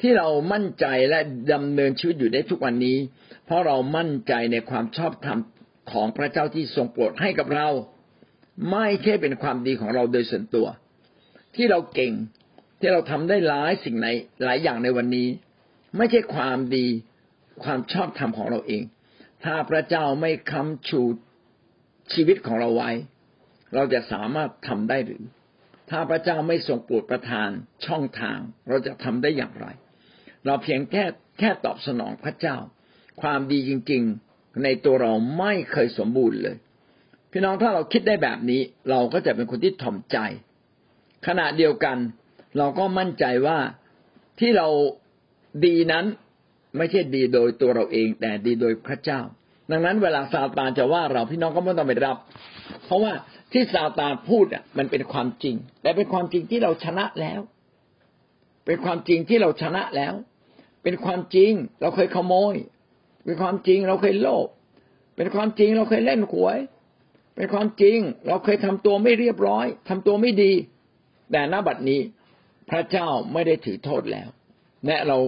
[0.00, 1.20] ที่เรามั่นใจและ
[1.52, 2.96] ดำเนินชีวิตอยู่ได้ทุกวันนี้
[3.46, 5.38] เพราะเรามั่นใจในความชอบธรรม
[5.92, 7.68] ของพระเจ้าที่ทรงโปรดให้กับเรา
[8.70, 10.66] ไม่แค่เป็นความดีของเราโดยส่วนตัว
[11.54, 12.12] ที่เราเก่ง
[12.80, 14.08] ที่เราทำได้หลายสิ่งใน
[14.44, 15.28] หลายอย่างในวันนี้
[15.96, 16.86] ไม่ใช่ความดี
[17.64, 18.82] ความชอบธรรมของเราเอง
[19.44, 21.02] ถ้าพระเจ้าไม่ค้ำชู
[22.12, 22.90] ชีวิตของเราไว้
[23.74, 25.24] เราจะสามารถทำได้หรือ
[25.90, 27.48] ถ้าพระเจ้าไม่ทรงโปรดประทาน
[27.86, 29.66] ช่องทาง เราจะทำได้อย่างไร
[30.46, 31.04] เราเพียงแค่
[31.38, 32.56] แค่ตอบสนองพระเจ้า
[33.22, 34.02] ความดีจริง
[34.32, 36.56] ๆ ในตัวเราไม่เคยสมบูรณ์เลย
[37.30, 40.18] พี่น้องถ้าเราคิดได้แบบนี้ เราก็จะเป็นคนที่ถ่อมใจ
[41.26, 41.96] ขณะเดียวกัน
[42.58, 43.58] เราก็มั่นใจว่า
[44.40, 44.68] ที่เรา
[45.64, 46.04] ดีนั้น
[46.76, 49.20] ไม่ใช่ดีโดยตัวเราเอง แต่ดีโดยพระเจ้า
[49.70, 52.16] ดังนั้นเวลาซาตานจะว่าเราพี่น้องก็ไม่ต้องไปรับ
[52.84, 53.12] เพราะว่า
[53.52, 57.40] ที่ซาตานพูดอะ มันเป็นความจริง แต่เป็นความจริงที่เราชนะแล้ว
[58.66, 60.14] เป็นความจริงที่เราชนะแล้ว
[60.82, 62.54] เป็นความจริง เราเคยขโมย
[63.24, 64.46] เป็นความจริงเราเคยโลภ
[65.16, 66.58] เป็นความจริงเราเคยเล่นหวย
[67.36, 70.52] เป็นความจริง เราเคยทำตัวไม่เรียบร้อยทำตัวไม่ดี
[71.32, 72.00] แต่ณบัดนี้
[72.70, 74.28] พระเจ้าไม่ได้ถือโทษแล้ว
[74.86, 75.18] และเรา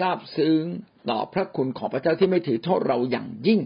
[0.00, 0.62] ทราบซึ้ง
[1.10, 3.60] ต่อพระคุณของพระเจ้าที่ไม่ถือโทษเราอย่างยิ่ง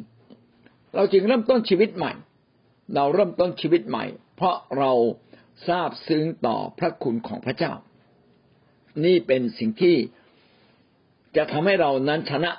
[0.94, 2.12] เราจึงเริ่มต้นชีวิตใหม่
[2.94, 4.04] เราเริ่มต้นชีวิตใหม่
[4.36, 4.92] เพราะเรา
[5.68, 7.72] ทราบซึ้งต่อพระคุณของพระเจ้า
[9.04, 9.96] นี่เป็นสิ่งที่
[11.36, 12.50] จะทำให้เรานั้นชนะ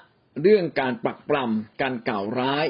[0.41, 2.65] เรื่องการปักปรำการกล่าวร้าย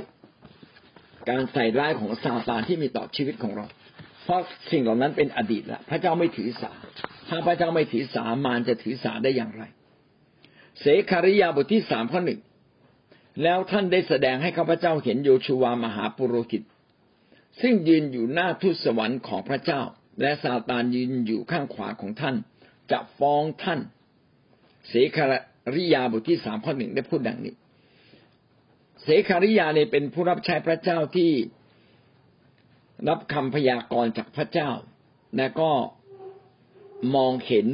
[1.29, 3.65] การใส่ร้ายของซาตานที่มีต่อชีวิตของเรา
[4.25, 6.71] เพราะสิ่งเหล่านั้นเป็นอดีตแล้วพระเจ้าไม่ถือสา
[7.29, 9.63] ถ้าพระเจ้าไม่ถือสามารจะถือสาได้อย่างไร
[10.79, 12.39] เสคาริยาบทที่สามข้อหนึ่ง
[13.43, 16.63] แล้วท่านได้แสดงให้ข้าพเจ้าเห็นโยชูวามหาปุโรหิต
[17.61, 19.81] ซึ่งยืนอยู่หน้าทุสวรรค์ของพระเจ้า
[20.21, 22.35] และซาตานยืนอยู่ข้างขวาของท่าน
[22.91, 23.79] จะฟ้องท่าน
[24.89, 25.25] เสคา
[25.75, 27.53] ริยาบทที่สามข้อหนึ่งได้พูดดังนี้
[29.03, 31.31] เสคาริยาเนี่ยเป็นผู้รับใช้พระเจ้าที่
[33.07, 34.69] รับคำพยากรณ์จากพระเจ้า
[35.37, 35.71] และก็
[37.15, 37.67] มองเห็น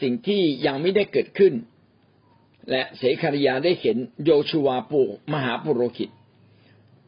[0.00, 1.54] สิ่งที่ยังไม่ได้เกิดขึ้น
[2.70, 5.02] และเสคาริยาได้เห็นโยชูวาปู
[5.32, 6.10] มหาปุโรหิต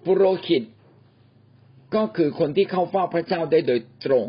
[0.04, 0.62] ปุโรหิต
[1.94, 4.26] ก็คือคนที่เข้าเฝ้าพระเจ้าได้โดยตรง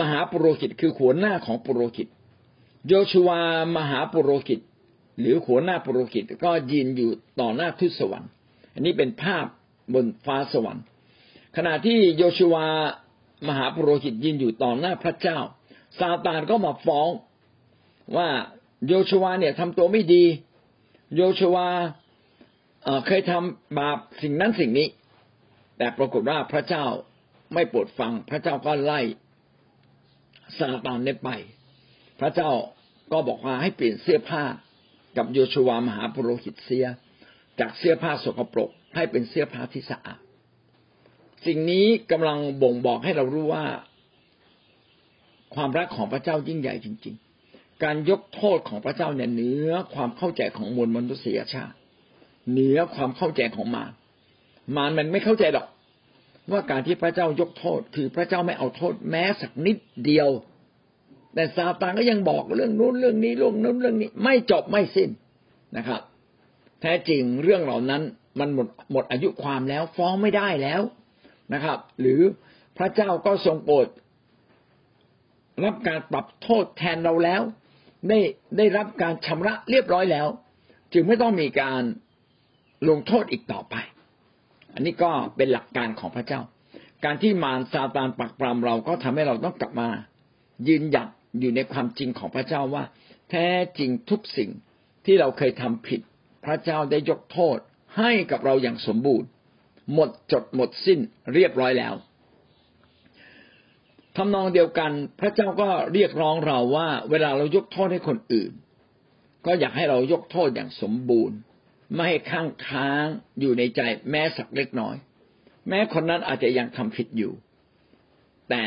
[0.00, 2.08] มหาปุโรหิตคือหัวหน้าของปุโรหิต
[2.88, 3.40] โยชูวา
[3.76, 4.60] มหาปุโรหิต
[5.20, 8.30] หรือหัวหน้าปุโรหิตก็ยืนอยู่ต่อหน้าทุสวรรค์
[8.74, 9.46] อันนี้เป็นภาพ
[9.94, 10.84] บนฟ้าสวรรค์
[11.56, 12.66] ขณะที่โยชูวา
[13.48, 15.38] มหาปุโรหิตยืนอยู่ต่อหน้าพระเจ้า
[15.98, 17.08] ซาตานก็มาฟ้อง
[18.16, 18.28] ว่า
[18.86, 20.24] โยชวาเนี่ยทำตัวไม่ดี
[21.16, 21.68] โยชวา
[23.06, 24.88] เคยทำบาปสิ่งนั้นสิ่งนี้
[25.78, 26.84] แต่ปรากฏว่าพระเจ้า
[27.54, 29.00] ไม่โปรดฟัง พระเจ้าก็ไล่
[30.58, 31.28] ซาตานได้ไป
[32.20, 32.50] พระเจ้า
[33.12, 34.44] ก็บอกว่าให้เปลี่ยนเสื้อผ้า
[35.16, 36.86] กับโยชวามหาปุโรหิตเสีย
[37.60, 40.20] จากเสื้อผ้าสกปรก ให้เป็นเสื้อผ้าที่สะอาด
[41.46, 43.64] สิ่งนี้กำลังบ่งบอกให้เรารู้ว่า
[45.54, 47.14] ความรักของพระเจ้ายิ่งใหญ่จริง
[47.48, 51.76] ๆ การยกโทษของพระเจ้าเนี่ยเหนือความเข้าใจของมวลมนุษยชาติ
[52.50, 53.92] เหนือความเข้าใจของมาร
[54.76, 55.66] มารมันไม่เข้าใจหรอก
[56.52, 60.28] ว่าการที่พระเจ้ายกโทษ คือพระเจ้าไม่เอาโทษแม้สักนิดเดียว
[61.34, 65.10] แต่ซาตานก็ยังบอกเรื่องนู้นเรื่องนี้เรื่องนู้นเรื่องนี้ ไม่จบไม่สิ้น
[65.76, 66.00] นะครับ
[66.80, 68.02] แท้จริงเรื่องเหล่านั้น
[68.40, 70.80] มันหมดหมดอายุความแล้วฟ้องไม่ได้แล้ว
[71.54, 72.20] นะครับ หรือ
[72.78, 73.86] พระเจ้าก็ทรงโปรด
[75.64, 77.42] รับการปรับโทษแทนเราแล้ว
[78.08, 78.18] ได้
[78.56, 80.26] ได้รับการชำระเรียบร้อยแล้ว
[80.92, 81.82] จึงไม่ต้องมีการ
[82.88, 83.74] ลงโทษอีกต่อไป
[84.74, 86.40] อันนี้ก็เป็นหลักการของพระเจ้า
[87.04, 89.88] การที่มารซาตานปักปรามเราก็ทำให้เราต้องกลับมา
[90.68, 91.08] ยืนหยัด
[91.40, 92.84] อยู่ในความจริงของพระเจ้าว่า
[93.30, 93.46] แท้
[93.78, 94.50] จริงทุกสิ่ง
[95.04, 96.00] ที่เราเคยทำผิด
[96.44, 97.58] พระเจ้าได้ยกโทษ
[97.98, 99.28] ให้กับเราอย่างสมบูรณ์
[99.94, 100.98] หมดจดหมดสิ้น
[101.34, 101.94] เรียบร้อยแล้ว
[104.16, 108.52] ทำนองเดียวกันพระเจ้าก็เรียกร้องเราว่า เวลาเรายกโทษให้คนอื่น
[109.46, 111.36] ก็อยากให้เรายกโทษอย่างสมบูรณ์
[111.94, 113.04] ไม่ให้ข้างค้าง
[113.40, 113.80] อยู่ในใจ
[114.10, 114.96] แม้สักเล็กน้อย
[115.68, 117.32] แม้คนนั้นอาจจะยังทำผิดอยู่
[118.50, 118.62] แต่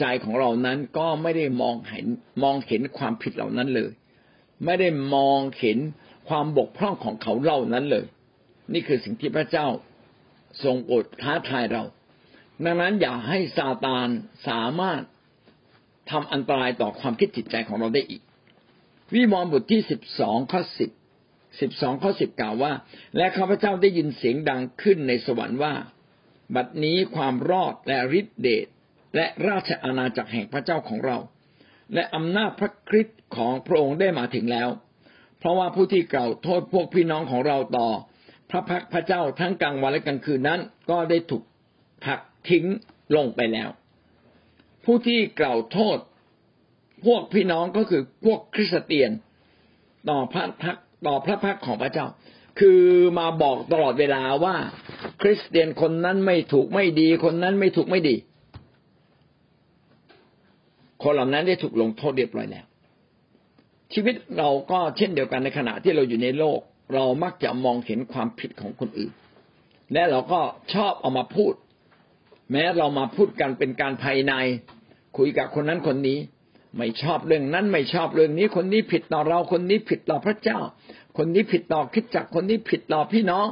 [0.00, 2.06] ใจของเรานั้นก็ไม่ได้มองเห็น
[2.42, 3.90] มองเห็นความผิดเหล่านั้นเลย
[4.64, 5.78] ไม่ได้มองเห็น
[6.28, 8.06] ความบกพร่องของเขาเหล่านั้นเลย
[8.72, 9.66] นี่คือสิ่งที่พระเจ้า
[10.64, 11.84] ทรงโปรดท้าทายเรา
[12.64, 14.08] ดังนั้นอย่าให้ซาตาน
[14.48, 15.02] สามารถ
[16.10, 18.22] ทำอันตรายต่อความคิดจิตใจของเราได้อีก
[19.14, 20.90] วิมรณ์บทที่สิบสองข้อสิบ
[21.60, 22.72] สิบสองข้อสิบกล่าวว่า
[23.16, 25.74] และข้าพเจ้าได้ยินเสียงดังขึ้นในสวรรค์ว่า
[26.54, 28.66] บัดนี้ความรอดและฤทธิเดช
[29.14, 31.18] และราชอาณาจักรแห่งพระเจ้าของเรา
[31.94, 34.68] และอำนาจพระคริสต์ของพระองค์ได้มาถึงแล้ว
[35.38, 37.88] เพราะว่าผู้ที่เก่าโทษพวกพี่น้องของเราต่อ
[38.50, 41.42] พระพักพระเจ้าทั้งกลางวันและกลางคืนนั้น ก็ได้ถูก
[42.04, 42.64] ผักทิ้ง
[43.16, 43.68] ลงไปแล้ว
[44.84, 45.98] ผู้ที่กล่าวโทษ
[47.06, 49.10] พวกพี่น้องก็คือพวกคริสเตียน
[50.08, 52.06] ต่อพระพักต่อพระพักของพระเจ้า
[52.60, 52.80] คือ
[53.18, 54.56] มาบอกตลอดเวลาว่า
[55.22, 58.16] คริสเตียนคนนั้นไม่ถูกไม่ดีคนนั้นไม่ถูกไม่ดี
[61.02, 62.66] คนเหล่านั้นได้ถูกลงโทษเรียบร้อยแล้ว
[63.94, 66.60] ชีวิตเราก็เช่นเดียวกันในขณะที่เราอยู่ในโลก
[66.94, 69.12] เรามักจะมองเห็นความผิดของคนอื่น
[69.92, 70.40] และเราก็
[70.74, 71.54] ชอบเอามาพูด
[72.52, 74.32] แม้เรามาพูดกันเป็นการภายใน
[75.16, 76.18] คุยกับคนนั้นคนนี้
[76.76, 80.58] ไม่ชอบเรื่องนั้นไม่ชอบเรื่องนี้ คนนี้ผิดต่อเราคนนี้ผิดต่อพระเจ้า
[81.18, 83.46] คนนี้ผิดต่อคิดจักคนนี้ผิดต่อพี่น้อง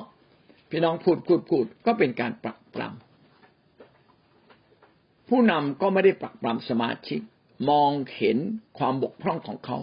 [0.71, 2.93] พี่น้องพูดพูดพูดก็เป็นการปรักปรำ
[5.29, 7.21] ผู้นำก็ไม่ได้ปรักปรำสมาชิก
[7.71, 8.39] มองเห็น
[8.79, 9.79] ความบกพร่องของเขา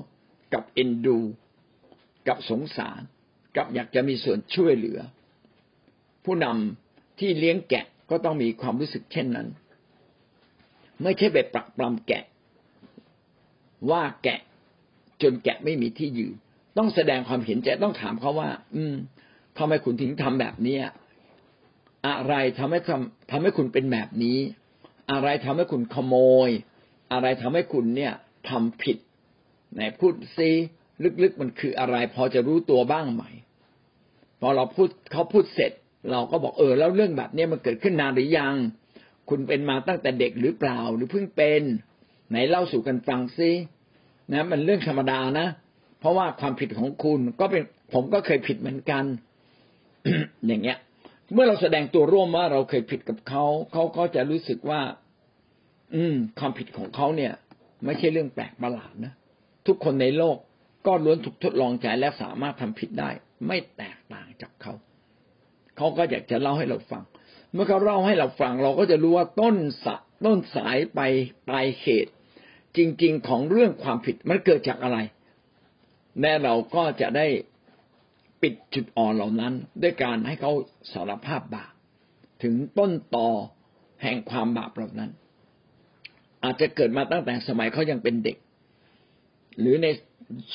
[0.53, 1.19] กับเอ็นดู
[2.27, 3.01] กับสงสาร
[3.55, 4.99] กับอยากจะมีส่วนช่วยเหลือ
[6.25, 9.47] ผู้นำที่เลี้ยงแกะก็ต้องมีความรู้สึกเช่นนั้น
[11.03, 12.23] ไม่ใช่ไปปรักปรำแกะ
[13.91, 14.39] ว่าแกะ
[15.21, 16.33] จนแกะไม่มีที่ยืน
[16.77, 18.95] ต้องแสดงความเห็นใจต้องถามเขาว่า อืม
[19.57, 20.77] ทำไมคุณถึงทำแบบนี้
[22.07, 24.37] อะไรทำให้ทำทำให้คุณเป็นแบบนี้
[25.11, 26.15] อะไรทำให้คุณขโม
[26.47, 26.49] ย
[27.11, 28.13] อะไรทำให้คุณเนี่ย
[28.49, 28.97] ทำผิด
[29.73, 30.51] ไหนพูดซิ
[31.23, 33.23] ลึกๆมันคืออะไร พอจะรู้ตัวบ้างไหม
[34.41, 35.71] พอเราพูดเขาพูดเสร็จ
[36.11, 38.55] เราก็บอกเออ แล้วเรื่องแบบนี้มันเกิดขึ้นนานหรือยัง
[39.29, 41.61] คุณเป็นมาตั้งแต่เด็กหรือเปล่าหรือเพิ่งเป็น
[42.29, 43.51] ไหนเล่าสู่กันฟังซิ
[44.31, 45.47] นะมันเรื่องธรรมดานะ
[45.99, 49.03] เพราะว่าความผิดของคุณก็เป็นผมก็เคยผิดเหมือนกัน
[50.47, 50.77] อย่างเงี้ย
[51.33, 54.81] เมื่อเราแสดงตัวร่วมว่าเราเคยผิดกับเขาเขาก็จะรู้สึกว่า
[55.95, 57.33] อืม ความผิดของเขาเนี่ย
[57.85, 59.13] ไม่ใช่เรื่องแปลกประหลาดนะ
[59.67, 60.37] ทุกคนในโลก
[60.85, 63.09] ก็ล้วนถูกทดลองใจและสามารถทำผิดได้
[63.47, 64.73] ไม่แตกต่างจากเขา
[65.77, 67.03] เขาก็อยากจะเล่าให้เราฟัง
[67.53, 70.99] เมื่อเขาเล่าให้เราฟังเราก็จะรู้ว่าต้นสะต้นสายไป
[71.47, 72.11] ปลายเหตุ
[72.77, 74.97] จริง ๆ ของเรื่องความผิดมันเกิดจากอะไร
[76.21, 77.27] แน่เราก็จะได้
[78.41, 80.51] ปิดจุดอ่อนเหล่านั้น ด้วยการให้เขา
[80.93, 81.73] สารภาพบาป
[82.43, 83.29] ถึงต้นตอ
[84.03, 85.11] แห่งความบาปเหล่านั้น
[86.43, 88.37] อาจจะเกิดมาตั้งแต่สมัยเขายังเป็นเด็ก
[89.59, 89.87] หรือใน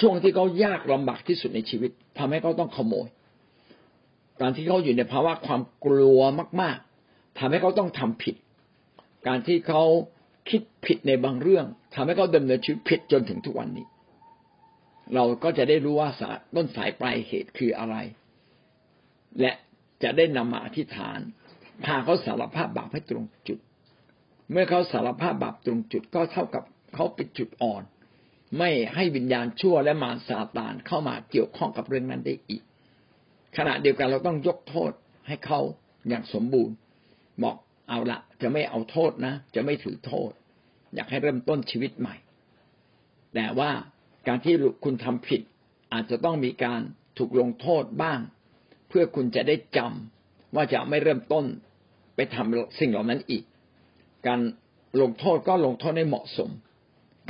[0.00, 3.08] ช่วงที่เขายากลำบากที่สุดในชีวิตทำให้เขาต้องขโมย
[4.40, 6.20] การที่เขาอยู่ในภาวะความกลัว
[6.60, 8.36] มาก ๆทำให้เขาต้องทำผิด
[9.26, 9.82] การที่เขา
[10.50, 13.86] คิดผิดในบางเรื่องทำให้เขาดำเนินชีวิตผิดจนถึงทุกวันนี้
[15.14, 17.96] เราก็จะได้รู้ว่าสาต้นสายปลายเหตุคืออะไร
[19.40, 19.52] และ
[20.02, 21.18] จะได้นำมาอธิษฐาน
[21.84, 23.58] พาเขาสารภาพบาปให้ตรงจุด
[24.50, 27.82] เมื่อเขาสารภาพบาปตรงจุดก็เท่ากับเขาปิดจุดอ่อน
[28.58, 32.62] ไม่ให้วิญญาณชั่วและมารซาตานเข้ามาเกี่ยวข้องกับเรื่องนั้นได้อีก
[33.56, 34.92] ขณะเดียวกันเราต้องยกโทษ
[35.26, 35.60] ให้เขา
[36.08, 36.74] อย่างสมบูรณ์
[37.42, 37.56] บอก
[37.88, 40.30] เอาละจะไม่เอาโทษนะ จะไม่ถือโทษ
[40.94, 42.16] อยากให้เริ่มต้นชีวิตใหม่
[43.34, 43.70] แต่ว่า
[44.26, 44.54] การที่
[44.84, 45.40] คุณทำผิด
[45.92, 46.80] อาจจะต้องมีการ
[47.18, 48.20] ถูกลงโทษบ้าง
[48.88, 51.44] เพื่อคุณจะได้จำว่าจะไม่เริ่มต้น
[52.16, 53.44] ไปทำสิ่งเหล่านั้นอีก
[54.26, 54.40] การ
[55.00, 56.50] ลงโทษก็ลงโทษให้เหมาะสม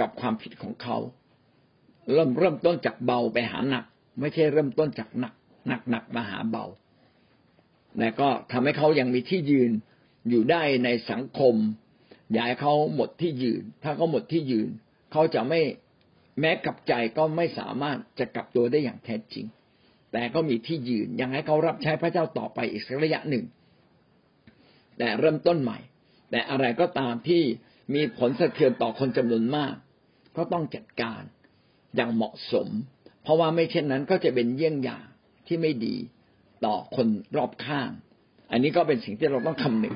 [0.00, 0.96] กับความผิดของเขา
[2.12, 3.84] เริ่มเริ่มต้นจากเบาไปหาหนัก
[4.20, 5.34] ไม่ใช่เริ่มต้นจากหนัก
[5.68, 6.64] หนักหนักมาหาเบา
[7.98, 9.70] และก็ทำให้เขายังมีที่ยืน
[10.28, 11.54] อยู่ได้ในสังคม
[12.32, 14.68] อย่าให้เขาหมดที่ยืน ถ้าเขาหมดที่ยืน
[15.12, 15.60] เขาจะไม่
[16.40, 19.46] แม้กับใจก็ไม่สามารถจะกลับตัวได้อย่างแท้จริง
[20.12, 23.44] แต่ก็มีที่ยืนยังให้เขารับใช้พระเจ้าต่อไปอีกสักระยะหนึ่ง
[24.98, 25.78] แต่เริ่มต้นใหม่
[26.30, 27.42] แต่อะไรก็ตามที่
[27.94, 29.74] มีผลสะเทือนต่อคนจำนวนมาก
[30.36, 31.22] ก็ต้องจัดการ
[31.96, 32.68] อย่างเหมาะสม
[33.22, 35.06] เพราะว่าไม่เช่นนั้นก็จะเป็นเยี่ยงอย่าง
[35.46, 35.96] ที่ไม่ดี
[36.64, 37.90] ต่อคนรอบข้าง
[38.50, 39.94] อันนี้ก็เป็นสิ่งที่เราต้องคำนึง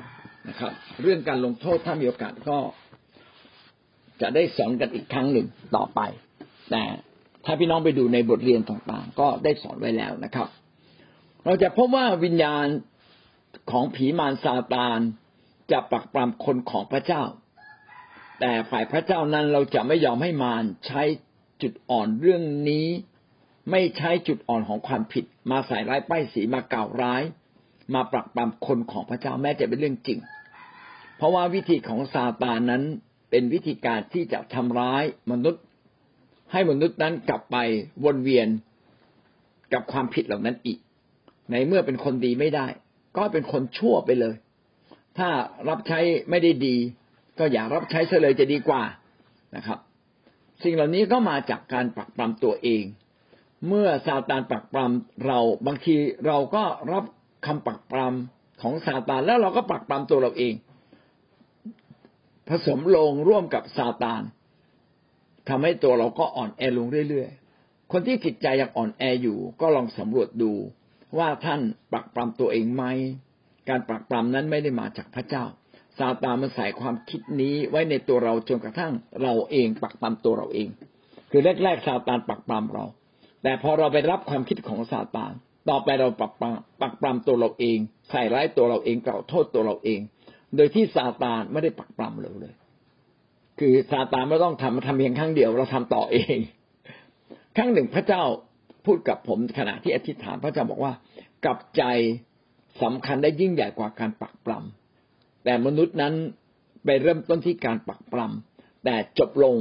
[0.49, 2.57] นะครับ เรื่องการลงโทษถ้ามีโอกาสก็
[4.21, 5.99] จะได้สอนกันอีกครั้งหนึ่งต่อไป
[6.71, 6.83] แต่
[7.45, 10.47] ถ้าพี่น้องไปดูในบทเรียนต่างๆ ก็ได้สอนไว้แล้วนะครับ
[11.45, 12.67] เราจะพบว่าวิญญาณ
[13.71, 14.99] ของผีมารซาตาน
[15.71, 17.23] จะปักปรำคนของพระเจ้า
[18.41, 21.01] แต่ฝ่ายพระเจ้านั้นเราจะไม่ยอมให้มารใช้
[21.61, 22.87] จุดอ่อนเรื่องนี้
[23.71, 27.23] ไม่ใช้จุดอ่อนของความผิด มาใส่ร้ายป้ายสีมากล่าวร้าย
[27.93, 30.19] มาปรักปรำคนของพระเจ้าแม้จะเป็นเรื่องจริง
[31.17, 32.83] เพราะว่าวิธีของซาตานนั้น
[33.29, 35.63] เป็นวิธีการที่จะทำร้ายมนุษย์
[36.51, 37.57] ให้มนุษย์นั้นกลับไป
[38.03, 38.47] วนเวียน
[39.73, 40.79] กับความผิดเหล่านั้นอีก
[41.51, 42.67] ในเมื่อเป็นคนดีไม่ได้
[43.17, 44.35] ก็เป็นคนชั่วไปเลย
[45.17, 45.29] ถ้า
[45.69, 45.99] รับใช้
[46.29, 46.77] ไม่ได้ดี
[47.41, 48.83] ก็อย่ารับใช้ซะเลยจะดีกว่า
[49.55, 49.79] นะครับ
[50.63, 52.83] สิ่งเหล่านี้ก็มาจากการปักปรำตัวเอง
[53.67, 55.95] เมื่อซาตานปักปรำเราบางที
[56.27, 57.03] เราก็รับ
[57.45, 60.53] คำปักปรำของซาตานแล้วเราก็ปักปรำตัวเราเอง
[62.49, 64.21] ผสมลงร่วมกับซาตาน
[65.49, 70.51] ทำให้ตัวเราก็อ่อนแอลงเรื่อยๆ คนที่จิตใจยังอ่อนแออยู่ ก็ลองสำรวจดู
[71.17, 72.83] ว่าท่านปรักปรำตัวเองไหม
[73.69, 75.45] การปรักปรำนั้นไม่ได้มาจากพระเจ้า
[75.99, 80.67] ซาตานมันใส่ความคิดนี้ไว้ในตัวเราจนกระทั่งเราเองปักปรำตัวเราเอง
[81.31, 82.85] คือแรกๆซาตานปักปรำเรา
[83.43, 85.33] แต่พอเราไปรับความคิดของซาตาน
[85.69, 87.77] ต่อไปเราปักปรำปักปรำตัวเราเอง
[88.11, 89.99] ใส่ร้ายตัวเราเองกล่าวโทษตัวเราเอง
[90.55, 92.53] โดยที่ซาตานไม่ได้ปักปรำเราเลย
[93.59, 96.37] คือซาตานไม่ต้องทำทำเพียงครั้งเดียวเราทำต่อเอง
[97.57, 98.23] ครั้งหนึ่งพระเจ้า
[98.85, 100.93] พูดกับผมขณะที่อธิษฐานพระเจ้าบอกว่า
[101.45, 101.83] กับใจ
[102.81, 104.80] สำคัญได้ยิ่งใหญ่กว่าการปักปรำ
[105.43, 106.13] แต่มนุษย์นั้น
[106.85, 109.55] ไปเริ่มต้นที่การปักปรำแต่จบลง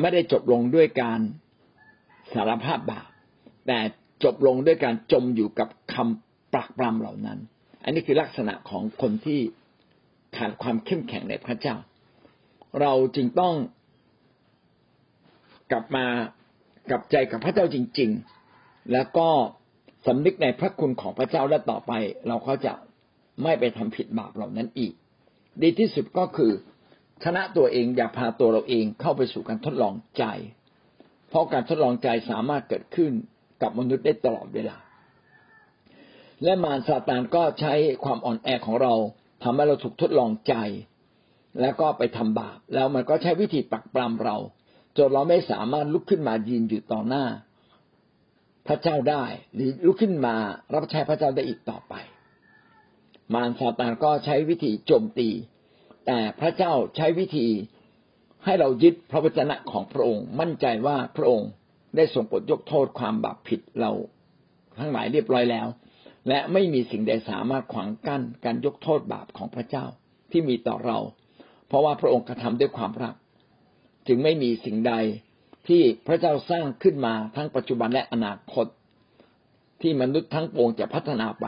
[0.00, 1.20] ไม่ได้จบลงด้วยการ
[2.34, 3.08] สารภาพบาป
[3.66, 3.78] แต่
[4.24, 7.38] จบลงด้วยการจมอยู่กับคำปักปรำเหล่านั้น
[7.84, 9.40] อันนี้คือลักษณะของคนที่
[10.36, 11.76] ขาดความเข้มแข็งในพระเจ้า
[12.80, 13.54] เราจึงต้อง
[15.70, 16.06] กลับมา
[16.90, 18.10] กับใจกับพระเจ้าจริง
[18.50, 19.28] ๆ แล้วก็
[20.06, 21.92] สำนึกในพระคุณของพระเจ้าและต่อไป
[22.28, 22.72] เราก็จะ
[23.42, 24.92] ไม่ไปทำผิดบาปเหล่านั้นอีก
[25.62, 26.52] ดีที่สุดก็คือ
[27.24, 30.24] ชนะตัวเองอย่าพาตัวเราเองเข้าไปสู่การทดลองใจ
[31.28, 33.12] เพราะการทดลองใจสามารถเกิดขึ้น
[33.62, 34.76] กับมนุษย์ได้ตลอดเวลา
[36.44, 37.72] และมารซาตานก็ใช้
[38.04, 38.94] ความอ่อนแอของเรา
[39.42, 40.54] ทำให้เราถูกทดลองใจ
[41.60, 44.36] แล้วก็ไปทำบาปแล้วมันก็ใช้วิธีปักปรามเรา
[44.96, 47.24] จนเราไม่สามารถลุกขึ้นมายืนอยู่ต่อหน้า
[48.66, 50.34] พระเจ้าได้ หรือลุกขึ้นมา
[50.74, 51.94] รับใช้พระเจ้าได้อีกต่อไป
[53.34, 55.28] มารซาตานก็ใช้วิธีโจมตี
[56.06, 57.46] แต่พระเจ้าใช้วิธี
[58.44, 61.50] ให้เรายึดพระวจนะของพระองค์ มั่นใจว่าพระองค์
[61.96, 63.92] ได้ทรงปลดยกโทษความบาปผิดเรา
[64.78, 65.66] ทั้งหลายเรียบร้อยแล้ว
[66.28, 69.84] และไม่มีสิ่งใดสามารถขวางกั้นการยกโทษบาปของพระเจ้า
[70.30, 70.98] ที่มีต่อเรา
[71.66, 73.14] เพราะว่าพระองค์กระทำด้วยความรัก
[74.06, 74.94] จึงไม่มีสิ่งใด
[75.68, 78.66] ที่พระเจ้าสร้างขึ้นมาทั้งปัจจุบันและอนาคต
[79.80, 81.46] ที่มนุษย์ทั้งปวงจะพัฒนาไป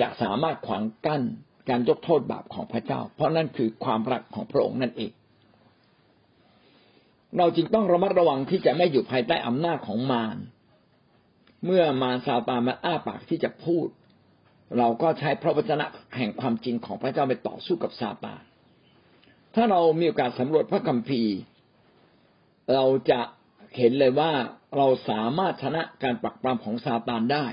[0.00, 1.22] จะสามารถขวางกั้น
[1.68, 5.12] การยกโทษบาปของพระเจ้า เพราะนั่นคือความรักของพระองค์นั่นเอง
[7.38, 10.36] เราจึงต้องระมัดระวังที่จะไม่อยู่ภายใต้อำนาจของมาร
[11.64, 13.86] เมื่อมารซาตานมันอ้าปากที่จะพูด
[14.78, 18.42] เราก็ใช้พระวจนะแห่งความจริงของพระเจ้าไปต่อสู้กับซาตาน
[19.54, 21.34] ถ้าเรามีโอกาสสำรวจพระคัมภีร์
[22.74, 23.20] เราจะ
[23.76, 24.32] เห็นเลยว่า
[24.76, 27.46] เราสามารถชนะการปักปรำของซาตานได้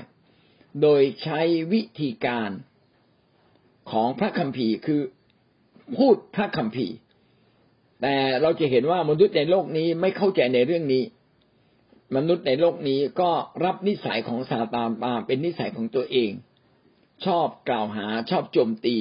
[0.82, 1.40] โดยใช้
[1.72, 2.50] วิธีการ
[3.90, 5.00] ของพระคัมภีร์คือ
[5.96, 6.96] พูดพระคัมภีร์
[8.02, 11.04] แต่เราจะเห็นว่ามนุษย์ในโลกนี้ไม่เข้าใจในเรื่องนี้
[12.16, 13.30] มนุษย์ในโลกนี้ก็
[13.64, 16.32] รับนิสัยของซาตานมาเป็นนิสัยของตัวเอง
[17.26, 18.96] ชอบกล่าวหาชอบโจมตี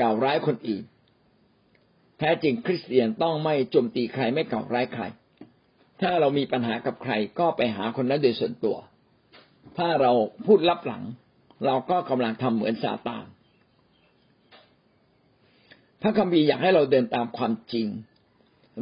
[0.00, 0.84] กล่าวร้ายคนอื่น
[2.18, 5.04] แท้จริงคริสเตียนต้องไม่โจมตีใครไม่กล่าวร้ายใคร
[6.00, 8.76] ถ้าเรามีปัญหากับใครก็ไปหาคนนั้นโดยส่วนตัว
[9.78, 10.12] ถ้าเรา
[10.46, 11.02] พูดลับหลัง
[11.66, 13.24] เราก็กำลังทำเหมือนซาตาน
[16.02, 17.86] พระคัมภีร์อยากให้เราเดินตามความจริง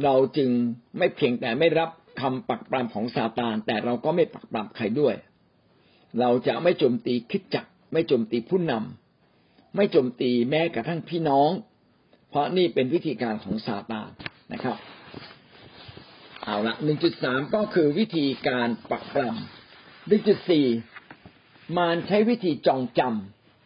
[0.03, 0.49] เราจึง
[0.97, 1.89] ไม่เพียงแต่ไม่รับ
[2.21, 5.15] คำปักปรำของซาตาน แต่เราก็ไม่ปักปรำใครด้วย
[6.19, 11.51] เราจะไม่โจมตีคิดจัก ไม่โจมตีผู้นำไม่โจมตีแม้กระทั่งพี่น้อง
[12.29, 14.09] เพราะนี่เป็นวิธีการของซาตาน
[14.53, 14.77] นะครับ
[16.43, 19.58] เอาละหนึ่งจุดสามก็คือวิธีการปักปรำ
[20.09, 20.65] หนึ่งจุดสี่
[21.77, 23.01] มารใช้วิธีจองจ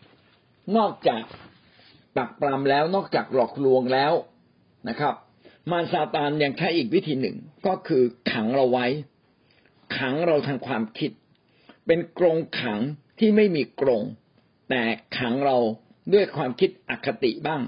[0.06, 1.24] ำนอกจาก
[2.16, 4.14] ปักปรำแล้วนอกจากหลอกลวงแล้ว
[4.90, 5.16] นะครับ
[5.72, 8.88] มารซาตานยังใช้อีกวิธีหนึ่งก็คือขังเราไว้
[9.98, 11.12] ขังเราทางความคิด
[11.86, 12.80] เป็นกรงขัง
[13.20, 14.04] ที่ไม่มีกรง
[14.70, 14.84] แต่
[15.18, 15.58] ขังเรา
[16.14, 17.62] ด้วยความคิดอคติบ้าง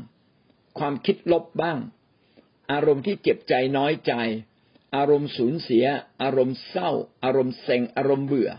[0.80, 1.78] ความคิดลบบ้าง
[2.72, 4.14] อารมณ์ที่เจ็บใจน้อยใจ
[4.96, 5.86] อารมณ์สูญเสีย
[6.22, 6.90] อารมณ์เศร้า
[7.24, 8.52] อารมณ์เซ็งอารมณ์เบื่อ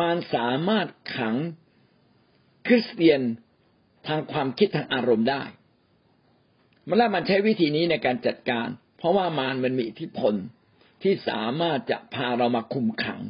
[0.00, 1.36] มารสามารถขัง
[2.66, 3.20] คริสเตียน
[4.06, 5.42] ทางความคิดทางอารมณ์ได้
[6.88, 10.34] มันแล้วมันใช้วิธีนี้ในการจัดการ เพราะว่ามารมันมีอิทธิพล
[11.02, 13.20] ที่สามารถจะพาเรามาคุมขัง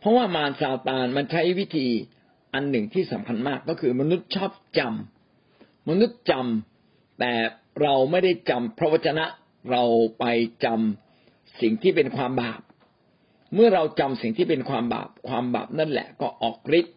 [0.00, 1.88] เพราะว่ามารซาตานมันใช้วิธี
[2.54, 7.32] อันหนึ่งที่สำคัญมากก็คือมนุษย์ชอบจำมนุษย์จำแต่
[7.82, 9.24] เราไม่ได้จำพระวจนะ
[9.70, 9.82] เรา
[10.18, 10.24] ไป
[10.64, 12.60] จำสิ่งที่เป็นความบาป
[13.54, 16.96] เมื่อเราจำสิ่งที่เป็นความบาปความบาปนั่นแหละก็ออกฤทธิ์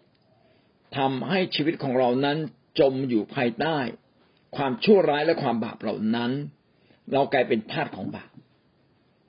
[0.97, 2.37] ทำให้ชีวิตของเรานั้น
[2.79, 3.77] จมอยู่ภายใต้
[4.55, 6.31] ความชั่วร้ายและความบาปเหล่านั้น
[7.13, 8.31] เรากลายเป็นทาสของบาป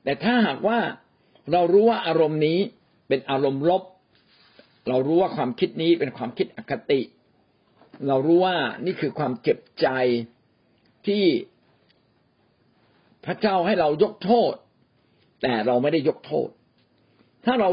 [0.04, 0.78] แต่ถ้าหากว่า
[1.52, 2.58] เรารู้ว่าอารมณ์นี้
[3.08, 3.82] เป็นอารมณ์ลบ
[4.88, 7.00] เรารู้ว่าความคิดนี้เป็นความคิดอคติ
[8.08, 9.88] เรารู้ว่านี่คือความเจ็บใจ
[11.06, 11.24] ที่
[13.24, 14.54] พระเจ้าให้เรายกโทษ
[15.42, 16.48] แต่เราไม่ได้ยกโทษ
[17.44, 17.70] ถ้าเรา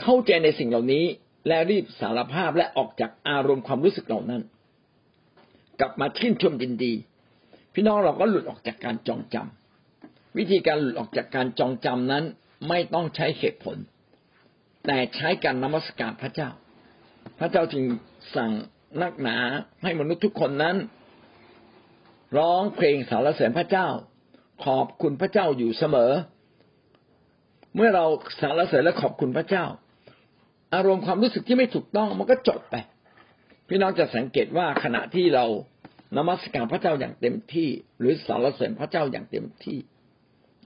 [0.00, 1.04] เข้าใจในสิ่งเหล่านี้
[1.48, 4.42] และรีบสารภาพและออกจากอารมณ์ความรู้สึกเหล่านั้น
[5.80, 6.92] กลับมาชื่นชมยินดี
[7.74, 12.24] พี่น้องเราก็หลุดออกจากการจองจำวิธีการหลุดออกจากการจองจำนั้น
[12.68, 13.76] ไม่ต้องใช้เหตุผล
[14.86, 16.50] แต่ใช้การนมัสการพระเจ้า
[17.38, 17.84] พระเจ้าจึง
[18.36, 18.52] สั่ง
[19.02, 19.36] นักหนา
[19.82, 20.76] ให้มนุษย์ทุกคนนั้น
[22.38, 23.88] ร้องเพลงสารเสริญพระเจ้า
[24.64, 26.12] ขอบคุณพระเจ้าอยู่เสมอ
[27.74, 28.04] เมื่อเรา
[28.40, 29.64] สารเสริญและขอบคุณพระเจ้า
[30.74, 32.74] อารมณ์ความรู้สึกที่ไม่ถูกต้องมันก็จบไป
[33.68, 35.44] พี่น้องจะสังเกตว่าขณะที่เรา
[36.16, 39.78] นมัสการพระเจ้าอย่างเต็มที่ หรือสารเสริญพระเจ้าอย่างเต็มที่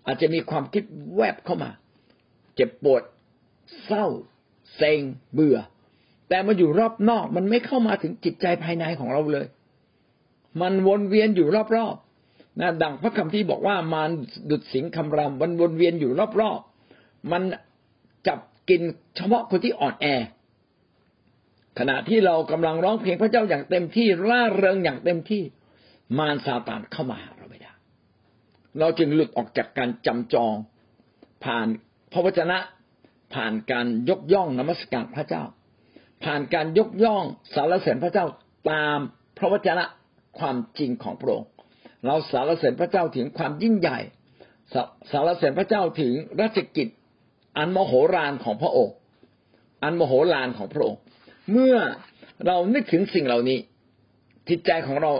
[0.06, 0.84] อาจจะมีความคิด
[1.16, 1.70] แวบเข้ามา
[2.54, 3.02] เจ็บปวด
[3.84, 4.06] เศร้า
[4.76, 5.00] เซ็ง
[5.34, 5.58] เบื่อ
[6.28, 9.46] แต่มันอยู่รอบนอกมันไม่เข้ามาถึงจิตใจภายในของเราเลย
[10.60, 14.10] มันวนเวียนอยู่รอบๆนะดังพระคำที่บอกว่ามัน
[14.50, 16.71] ดุดสิงคำรำมันวนเวียนอยู่รอบๆ
[17.30, 17.42] มัน
[18.26, 18.82] จับกิน
[19.16, 20.06] เฉพาะคนที่อ่อนแอ
[21.78, 25.42] ขณะที่เรากำลังร้องเพลงพระเจ้าอย่างเต็มที่ร่าเริงอย่างเต็มที่
[26.18, 27.72] มารซาตานเข้ามาหาเราไม่ได้
[28.78, 30.54] เราจึงหลุดออกจากการจำจอง
[31.44, 31.66] ผ่าน
[32.12, 32.58] พระวจนะ
[33.34, 35.44] ผ่านการยกย่องนมัสการพระเจ้า
[36.24, 38.26] ผ่านการยกย่องสารเสริญพระเจ้า
[38.70, 38.98] ตาม
[39.38, 39.84] พระวจนะ
[40.38, 41.50] ความจริงของพระองค์
[42.06, 43.98] เราสารเสริญพระเจ้าถึงความยิ่งใหญ่
[45.10, 46.88] สารเสริญพระเจ้าถึงราชกิจ
[47.58, 48.94] อันมโหฬารของพระองค์
[49.82, 51.00] อันมโหฬารของพระองค์
[51.52, 51.76] เมื่อ
[52.46, 53.58] เรานึกถึงสิ่งเหล่านี้
[54.48, 55.12] จิตใจของเรา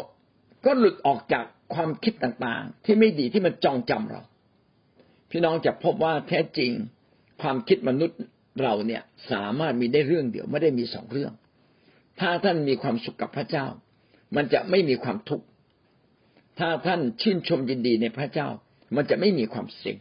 [0.65, 4.23] ก็หลุดออกจากความคิดต่างๆ ที่ไม่ดีที่มันจองจำเรา
[5.31, 6.71] พี่น้องจะพบว่าแท้จริง
[7.43, 8.19] ความคิดมนุษย์
[8.63, 11.33] เราเนี่ยสามารถมีได้เรื่องเดียวไม่ได้มีสองเรื่อง
[12.21, 13.67] ถ้าท่านมีความสุขกับพระเจ้า
[14.37, 15.47] มันจะไม่มีความทุกข์
[16.59, 18.49] ถ้าท่านชื่นชมยินดีในพระเจ้า
[18.97, 19.97] มันจะไม่มีความเสี่ง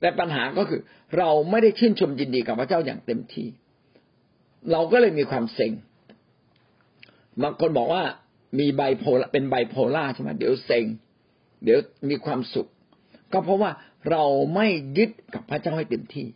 [0.00, 0.80] แต่ปัญหาก็คือ
[1.18, 3.48] เราไม่ได้ชื่นชมยินดีกับพระเจ้าอย่างเต็มที่
[4.72, 5.72] เราก็เลยมีความเซ็ง
[7.42, 8.04] บางคนบอกว่า
[8.58, 10.84] มีไบโพลเป็นไบโพล่าใช่ไหมเดี๋ยวเซ็ง
[11.64, 11.78] เดี๋ยว
[12.10, 12.68] มีความสุข
[13.32, 13.70] ก็เพราะว่า
[14.10, 14.66] เราไม่
[14.98, 16.26] ยึดกับพระเจ้าให้เต็มที่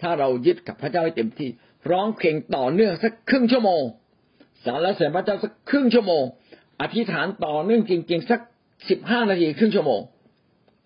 [0.00, 1.50] ถ้าเรายึดกับพระเจ้าให้เต็มที่
[1.90, 3.82] ร้องเพลงต่อเนื่องสักครึ่งชั่วโมง
[4.64, 6.24] สารเสริญพระเจ้าสักครึ่งชั่วโมง
[6.80, 8.40] อธิษฐานต่อเนื่องจริง ๆ สัก
[8.90, 10.00] สิบห้านาทีครึ่งชั่วโมง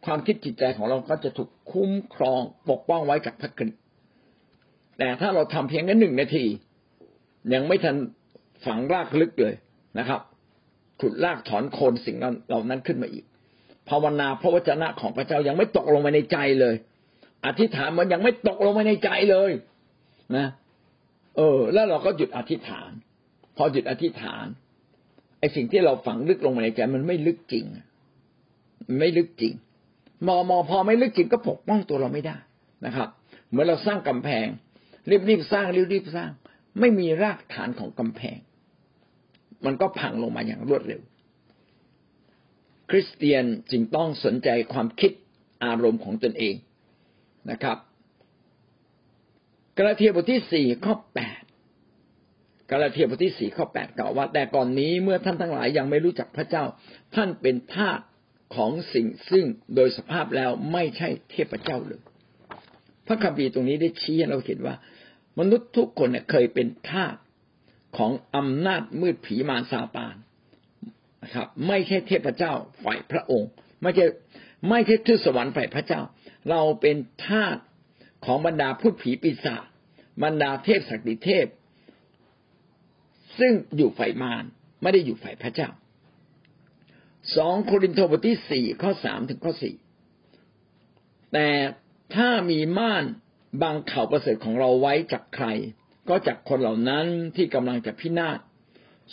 [0.04, 3.80] ความคิดจิตใจของเราก็จะถูกคุ้มครองปกป้องไว้กับพระคริสต์
[4.98, 6.44] แต่ถ้าเราทำเพียงแค่หนึ่งนาที
[7.54, 7.96] ยังไม่ทัน
[8.66, 9.54] ฝังรากลึกเลย
[9.98, 10.20] นะครับ
[11.00, 13.24] ขุดรากถอนโคนสิ่งเหล่านั้นขึ้นมาอีก
[13.88, 16.74] ภาวนาพระวจนะของพระเจ้ายังไม่ตกลงมาในใจเลย
[17.46, 19.50] อธิษฐานมันยังไม่ตกลงมาในใจเลย
[20.36, 20.46] นะ
[21.36, 22.90] เออ แล้วเราก็หยุดอธิษฐาน
[23.56, 24.46] พอหยุดอธิษฐาน
[25.38, 27.64] ไอ้สิ่งที่เราฝังลึกลงมาในใจ มันไม่ลึกจริง
[29.00, 29.52] ไม่ลึกจริง
[30.28, 32.36] มอมอพอไม่ลึกจริงก็ปกป้องตัวเราไม่ได้
[32.86, 33.08] นะครับ
[33.48, 34.46] เหมือนเราสร้างกำแพง
[35.28, 36.30] รีบๆสร้างรีบๆสร้าง
[36.80, 38.38] ไม่มีรากฐานของกำแพง
[39.64, 41.00] มันก็พังลงมาอย่างรวดเร็ว
[42.90, 45.12] คริสเตียนจึงต้องสนใจความคิด
[45.64, 46.54] อารมณ์ของตนเอง
[47.50, 47.78] นะครับ
[49.76, 51.42] กาลาเทียบทที่สี่ข้อแปด
[52.70, 56.64] กาลาเทียบทที่สี่ข้อแปดกล่าวว่า แต่ก่อนนี้เมื่อท่านทั้งหลายยังไม่รู้จักพระเจ้า
[57.14, 58.00] ท่านเป็นทาส
[58.54, 62.02] ของสิ่งซึ่งโดยสภาพแล้วไม่ใช่เทพเจ้าเลย
[63.06, 64.74] พระคัมภีร์ตรงนี้ได้ชี้ให้เราเห็นว่า
[65.38, 67.16] มนุษย์ทุกคนเนี่ยเคยเป็นทาส
[67.96, 70.14] ของอำนาจมืดผีมารซาตาน
[71.22, 72.52] นะครับ ไม่ใช่เทพเจ้า
[72.84, 73.50] ฝ่ายพระองค์
[73.82, 74.06] ไม่ใช่
[74.68, 76.00] ไม่ใช่ทูตสวรรค์ฝ่ายพระเจ้า
[76.50, 77.56] เราเป็นทาส
[78.24, 79.64] ของบรรดาพูดผีปีศาจ
[80.22, 81.46] บรรดาเทพศักดิเทพ
[83.38, 84.44] ซึ่งอยู่ฝ่ายมาร
[84.82, 85.68] ไม่ได้อยู่ฝ่ายพระเจ้า
[87.36, 89.74] สองโครินธ์บทที่สี่ข้อสามถึงข้อสี่
[91.32, 91.48] แต่
[92.14, 93.04] ถ้ามีม่าน
[93.62, 95.46] บางข่าวประเสริฐของเราไว้จากใคร
[96.08, 97.06] ก็จากคนเหล่านั้น
[97.36, 98.38] ที่กำลังจะพินาศ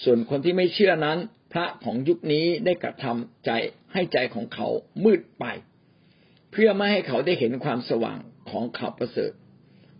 [0.03, 1.17] ส่วนคนที่ไม่เชื่อนั้น
[1.53, 3.51] พระของยุคนี้ได้กระทำใจ
[3.93, 4.67] ให้ใจของเขา
[5.03, 5.45] มืดไป
[6.51, 9.31] เพื่อไม่ให้เขาได้เห็นความสว่างของข่าวประเสริฐ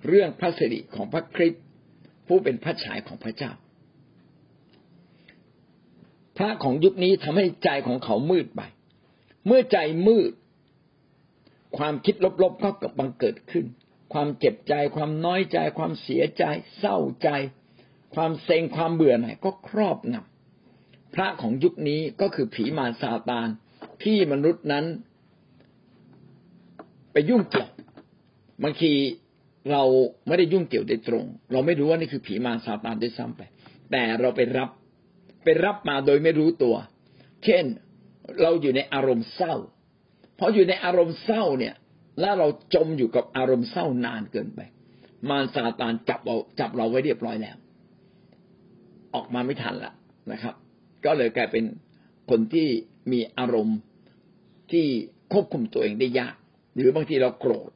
[0.08, 1.64] เรื่องพระสิริของพระคริสต์
[2.28, 3.52] ผู้เป็นพระฉายของพระเจ้า
[6.38, 8.62] พระของยุคนี้ทำให้ใจของเขามืดไป
[9.46, 9.78] เมื่อใจ
[10.08, 10.32] มืด
[11.78, 12.70] ความคิดลบๆก็
[13.00, 13.66] บังเกิดขึ้น
[14.14, 16.44] ความเจ็บใจ ความน้อยใจ ความเสียใจ
[16.78, 17.30] เศร้าใจ
[18.16, 23.48] ความเซ็งความเบื่อหน่ายก็ครอบงำพระของยุคนี้ก็คือผีมารซาตาน
[24.04, 24.86] ที่มนุษย์นั้น
[27.12, 27.70] ไปยุ่งเกี่ยว
[28.64, 28.92] บางที
[29.72, 29.84] เรา
[30.28, 33.42] ไม่ได้ยุ่งเกี่ยวโดยตรง เราไม่รู้ว่านี่คือผีมารซาตานด้วยซ้ำไป
[33.92, 34.70] แต่เราไปรับ
[35.44, 36.76] ไปรับมาโดยไม่รู้ตัว
[37.46, 37.66] เช่น
[38.42, 39.56] เราอยู่ในอารมณ์เศร้า
[40.36, 41.76] เพราะอยู่ในอารมณ์เศร้าเนี่ย
[42.22, 44.60] แล้วเราจมอยู่กับอารมณ์เศร้านานเกินไป
[45.30, 47.58] มารซาตานจับเราจับเราไว้เรียบร้อยแล้ว
[49.16, 49.94] ออกมาไม่ทันละ
[50.32, 50.56] นะครับ
[51.06, 51.66] ก็เลยกลายเป็น
[52.30, 52.68] คนที่
[53.12, 53.78] มีอารมณ์
[54.72, 54.86] ที่
[55.34, 56.36] ควบคุมตัวเองได้ยาก
[56.76, 57.72] หรือบางทีเราโกรธ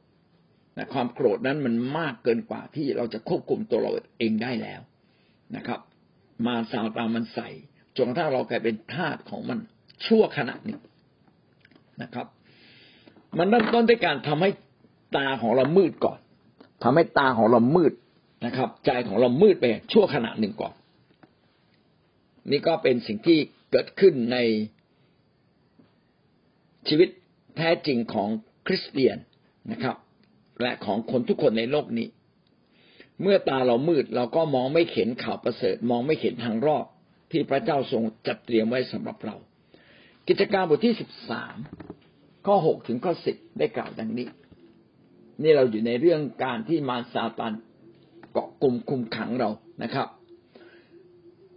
[0.78, 4.80] นะความโกรธนั้นมันมากเกินกว่าที่เราจะควบคุมตัวเราเองได้แล้ว
[5.56, 5.80] นะครับ
[6.46, 7.48] มาสาวตามันใส่
[7.96, 9.58] จนกระทั่งเรากลายเป็นทาสของมัน
[10.06, 10.80] ชั่วขณะหนึ่ง
[12.02, 12.26] นะครับ
[13.38, 14.50] มันเริ่มต้นด้วยการทำให้
[15.16, 16.18] ตาของเรามืดก่อน
[16.82, 17.92] ทำให้ตาของเรามืด
[18.46, 20.74] นะครับ ใจของเรามืดไปชั่วขณะหนึ่งก่อน
[22.50, 23.38] นี่ก็เป็นสิ่งที่
[23.70, 24.38] เกิดขึ้นใน
[26.88, 27.08] ชีวิต
[27.56, 28.28] แท้จริงของ
[28.66, 29.16] คริสเตียน
[29.72, 29.96] นะครับ
[30.62, 32.06] และของคนทุกคนในโลกนี้
[33.22, 36.86] เมื่อตาเรามืดเราก็มองไม่เห็นข่าวประเสริฐ มองไม่เห็นทางรอด
[37.30, 39.36] ที่พระเจ้าทรงจัดเตรียมไว้สำหรับเรา
[40.28, 41.56] กิจการบทที่สิบสาม
[42.46, 44.28] ข้อหกถึงข้อสิบได้กล่าวดังนี้
[45.42, 47.52] นี่เราอยู่ในเรื่องการที่มารซาตาน
[48.32, 49.50] เกาะกลุ่มคุมขังเรา
[49.82, 50.08] นะครับ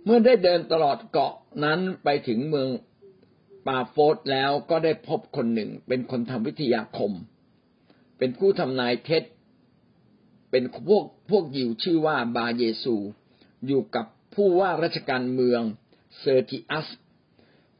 [0.06, 1.34] เมื่อได้เดินตลอดเกาะ
[1.64, 2.70] นั้นไปถึงเมือง
[3.68, 7.12] ปาโฟสแล้วก็ได้พบคนหนึ่ง เป็นคนทำวิทยาคม
[8.18, 9.24] เป็นผู้ทำนายเท็จ
[10.52, 12.96] เป็นพวกพวกยิวชื่อว่าบาเยซู
[13.68, 15.62] อยู่กับผู้ว่าราชการเมือง
[16.20, 16.88] เซอร์ติอัส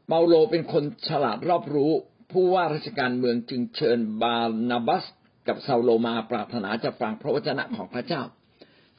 [0.06, 1.92] เปาโลเป็นคนฉลาดรอบรู้
[2.32, 4.36] ผู้ว่าราชการเมืองจึงเชิญบา
[4.70, 5.04] นาบัส
[5.48, 8.22] กับซาโลมาปรารถนาจะฟังพระวจนะของพระเจ้า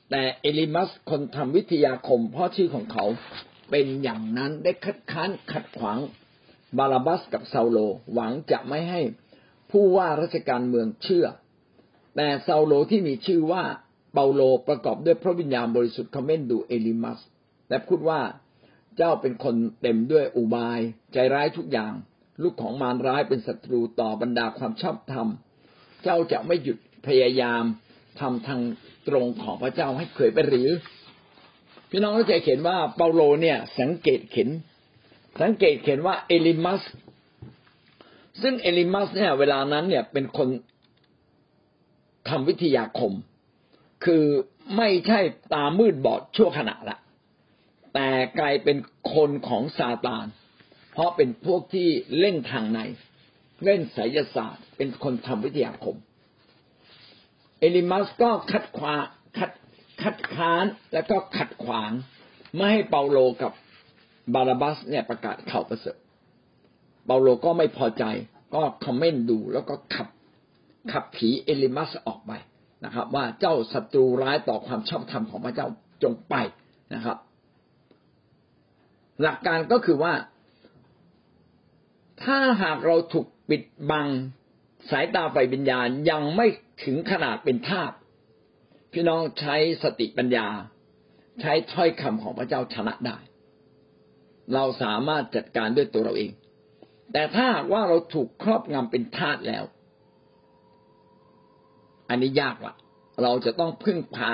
[0.09, 3.05] แต่เอลิมัสคนทำวิทยาคมพราะชื่อของเขา
[3.71, 5.99] เป็นอย่างนั้นได้คัดค้านขัดขวาง
[6.77, 7.77] บาลาบัสกับซาโล
[8.13, 9.01] หวังจะไม่ให้
[9.71, 11.25] ผู้ว่าราชการเมืองเชื่อ
[12.15, 13.63] แต่ซาโลที่มีชื่อว่า
[14.13, 17.19] เปาโลประกอบด้วยพระวิญญาณบริสุทธิ์คอมเมนดูเอลิมัส
[17.69, 18.21] และพูดว่า
[18.97, 20.79] เจ้าเป็นคนเต็มด้วยอุบาย
[21.13, 21.93] ใจร้ายทุกอย่าง
[22.41, 25.27] ลูกของมารร้ายเป็นศัตรูต่อบรรดาความชอบธรรม
[26.03, 27.63] เจ้าจะไม่หยุดพยายาม
[28.19, 28.61] ทำทาง
[29.07, 30.69] ตรงของพระเจ้าให้เคยไปหรือ
[31.89, 34.49] พี่น้องเข้าใจเขียนว่าเปาโลเนี่ยสังเกตเขียน
[35.41, 36.81] สังเกตเขียนว่าเอลิมัส
[38.41, 40.47] ซึ่งเอลิมัสเนี่ยเวลานั้นเนี่ยเป็นคน
[42.29, 43.13] ทำวิทยาคม
[44.05, 44.25] คือ
[44.77, 45.19] ไม่ใช่
[45.53, 46.97] ตามืดบอดชั่วขณะละ
[47.93, 48.09] แต่
[48.39, 48.77] กลายเป็น
[49.13, 50.25] คนของซาตาน
[50.91, 51.87] เพราะเป็นพวกที่
[52.19, 52.79] เล่นทางใน
[53.65, 55.95] เล่นไสยศาสตร์ เป็นคนทำวิทยาคม
[57.59, 58.95] เอลิมัสก็คัดควา
[59.37, 59.51] คัด
[60.01, 61.91] คัดค้านและก็ขัดขวาง
[62.55, 63.51] ไม่ให้เปาโลกับ
[64.33, 65.97] บาราบัสเนี่ยประกาศข่าวประเสริฐ
[67.05, 68.03] เปาโลก็ไม่พอใจ
[68.55, 70.07] ก็คอมเมนต์ดูแล้วก็ขับ
[70.91, 72.31] ขับผีเอลิมัสออกไป
[72.85, 75.67] นะครับ ว่าเจ้าศัตรูร้ายต่อความชอบธรรมของพระเจ้า
[76.03, 76.35] จงไป
[76.93, 77.17] นะครับ
[79.21, 80.13] หลักการก็คือว่า
[82.23, 84.07] ถ้าหากเราถูกปิดบัง
[84.91, 86.47] สายตาไฟวิญญาณยังไม่
[86.83, 87.91] ถึงขนาดเป็นทาส
[88.91, 90.47] พี่น้องใช้สติปัญญา
[91.41, 93.17] ใช้ถ้อยคำของพระเจ้าชนะได้
[94.53, 96.31] เราสามารถจัดการด้วยตัวเราเอง
[97.13, 99.63] แต่ถ้าว่าเราถูกครอบงำเป็นทาสแล้ว
[102.11, 102.75] อันนี้ยากละ
[103.23, 104.33] เราจะต้องพึ่งพา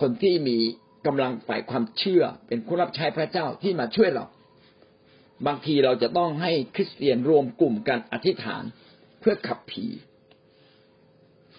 [0.00, 0.58] คนที่มี
[1.06, 4.26] กำลังฝ่ายความเชื่อ เป็นผู้รับใช้พระเจ้าที่มาช่วยเรา
[5.46, 8.64] บางทีเราจะต้องให้คริสเตียนรวมกลุ่มกันอธิษฐาน
[9.20, 9.86] เพื่อขับผี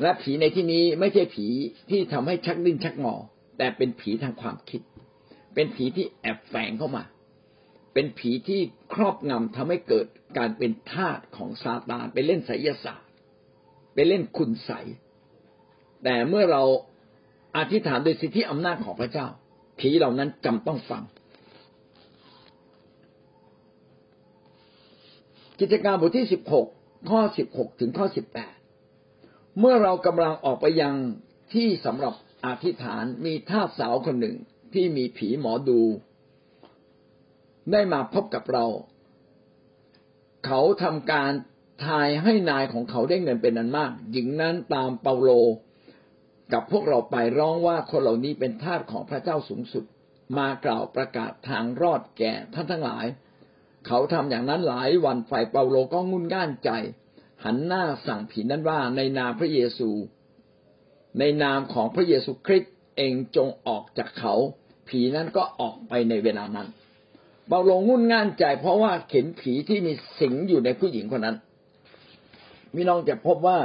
[0.02, 1.48] และผีในที่นี้ไม่ใช่ผี
[1.90, 3.16] ที่ทำให้ชักดิ้นชักงอ
[3.58, 4.82] แต่เป็นผีทางความคิด
[5.56, 7.04] เป็นผีที่แอบแฝงเข้ามา
[7.94, 8.62] เป็นผีที่
[8.94, 13.10] ครอบงำทำให้เกิดการเป็นทาสของซาตานไปเล่นไสยศาสตร์
[13.94, 14.72] ไปเล่นคุณใส
[16.04, 16.64] แต่เมื่อเรา
[17.58, 19.28] อธิษฐานโดยสิทธิอำนาจของพระเจ้า
[19.80, 21.04] ผีเหล่านั้นจำต้องฟัง
[25.60, 26.68] กิจการบทที่สิบหก
[27.10, 28.54] ข้อสิบหกถึงข้อสิบแปด
[29.60, 30.96] เมื่อเรากำลังออกไปยัง
[31.54, 32.14] ที่สำหรับ
[32.46, 34.38] อธิษฐานมีท่าสาวคนหนึ่ง
[34.74, 35.82] ที่มีผีหมอดู
[37.72, 38.66] ได้มาพบกับเรา
[40.46, 41.32] เขาทำการ
[41.86, 45.30] ทายให้นายของเขาได้เงินเป็นอันมาก หญิงนั้นตามเปาโล
[46.54, 49.84] กับพวกเราไปร้องว่าคนเหล่านี้เป็นทาสของพระเจ้าสูงสุด
[50.38, 53.06] มากล่าวประกาศทางรอดแก่ท่านทั้งหลาย
[53.88, 56.70] เขาทำอย่างนั้นหลายวันฝ่ายเปาโลก็งุนง่านใจ
[57.44, 59.90] หันหน้าสั่งผีนั้นว่าในนามพระเยซู
[61.20, 64.34] ในนามของพระเยซูคริสต์เองจงออกจากเขา
[64.88, 66.68] ผีนั้นก็ออกไปในเวลานั้น
[67.48, 71.38] เปาโลงุนง่านใจ เพราะว่าเข็นผีที่มีสิงอยู่ในผู้หญิงคนนั้น
[72.76, 73.58] มิน้องจะพบว่า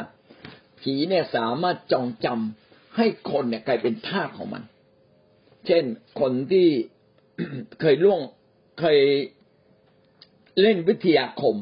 [0.80, 2.64] ผีเนี่ยสามารถจองจำ
[2.97, 4.62] ให้คนเนี่ยกลายเป็นทาสของมัน
[5.66, 5.84] เช่น
[6.20, 6.68] คนที่
[7.80, 8.20] เคยล่วง
[8.80, 8.99] เคย
[10.61, 11.57] เล่นวิทยาคม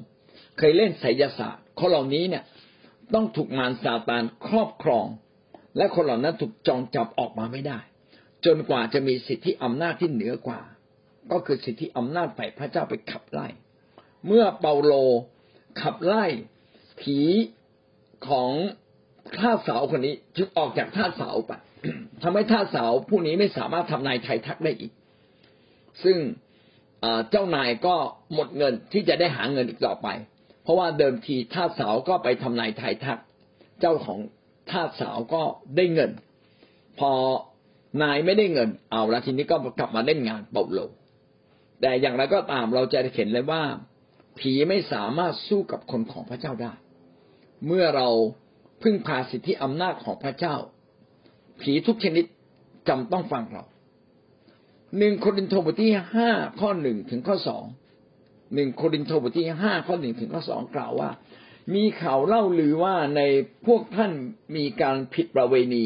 [0.58, 2.44] เคยเล่นไสยศาสตร์คนเหล่านี้เนี่ย
[3.14, 5.06] ต้องถูกมารซาตานครอบครอง
[5.76, 7.78] และคนเหล่านั้นถูกจองจับออกมาไม่ได้
[8.44, 10.60] จนกว่าจะมีสิทธิอำนาจที่เหนือกว่า
[11.32, 13.48] ก็คือสิทธิอำนาจฝ่ายพระเจ้าไปขับไล่
[14.26, 14.92] เมื่อเปาโล
[15.80, 16.26] ขับไล่
[17.00, 17.18] ผี
[18.28, 18.52] ของ
[19.38, 21.52] ท่าเสาคนนี้จึงออกจากท่าเสาไป
[22.22, 24.92] ทำให้ท่าเสาผู้นี้ไม่สามารถทำนายไทยทักได้อีก
[26.04, 26.18] ซึ่ง
[27.30, 27.94] เจ้านายก็
[28.34, 30.08] หมดเงินที่จะได้หาเงินอีกต่อไป
[30.62, 33.18] เพราะว่าเดิมทีท่าเสาก็ไปทำนายไทยทัก
[33.80, 34.18] เจ้าของ
[34.70, 35.42] ท่าเสาก็
[35.76, 36.10] ได้เงิน
[36.98, 37.10] พอ
[38.02, 40.80] นายไม่ได้เงิน เอาละทีนี้ก็กลับมาเล่นงานเปาโล
[41.80, 43.62] แต่อย่างไรก็ตามเราจะเห็นเลยว่า
[44.38, 46.72] ผีไม่สามารถสู้กับคนของพระเจ้าได้
[47.66, 48.08] เมื่อเรา
[48.82, 50.56] พึ่งพาสิทธิอำนาจของพระเจ้า
[51.60, 52.24] ผีทุกชนิด
[52.88, 53.64] จำต้องฟังเรา
[54.98, 56.30] หนึ่งโครินธ์บทที่ห้า
[56.60, 57.64] ข้อหนึ่งถึงข้อสอง
[58.54, 61.10] หนึ่งโครินธ์บทที่ห้าข้อหนึ่งถึงข้อสองกล่าวว่า
[61.74, 63.20] มีข่าวเล่าลือว่าใน
[63.66, 64.12] พวกท่าน
[64.56, 65.84] มีการผิดประเวณี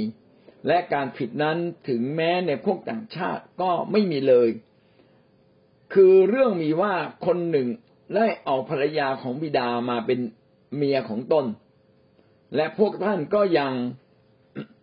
[0.66, 1.56] และการผิดนั้น
[1.88, 4.48] ถึงแม้ในพวกต่างชาติก็ไม่มีเลย
[5.94, 6.94] คือเรื่องมีว่า
[7.26, 7.68] คนหนึ่ง
[8.16, 10.20] ได้เอาภรรยาของบิดามาเป็น
[10.76, 11.44] เมียของตน
[12.54, 13.72] และพวกท่านก็ยัง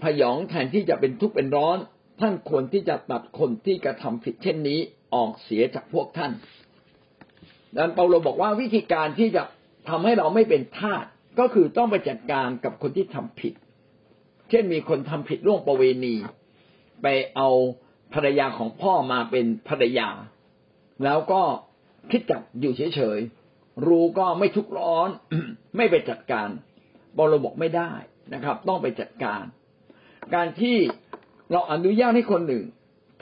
[0.01, 1.78] พยองแทนที่จะเป็นทุกข์เป็นร้อน
[2.22, 4.80] ท่านควรที่จะตัดคนที่กระทำผิดเช่นนี้
[5.16, 6.32] ออกเสียจากพวกท่าน
[7.78, 9.43] ดังเปาโลบอกว่าวิธีการที่จะ
[9.89, 11.05] ทำให้เราไม่เป็นทาส
[11.39, 13.53] ก็คือต้องไปจัดการกับคนที่ทำผิด
[14.49, 16.16] เช่นมีคนทำผิดล่วงประเวณี
[17.01, 17.49] ไปเอา
[18.14, 20.09] ภรรยาของพ่อมาเป็นภรรยา
[21.03, 21.41] แล้วก็
[22.11, 25.09] คิดจับอยู่เฉยๆรู้ก็ไม่ทุกข์ร้อน
[25.76, 26.49] ไม่ไปจัดการ
[27.18, 27.91] บอลบอกไม่ได้
[28.34, 29.43] นะครับ ต้องไปจัดการ
[30.36, 30.78] การที่
[31.51, 32.64] เราอนุญาตให้คนหนึ่ง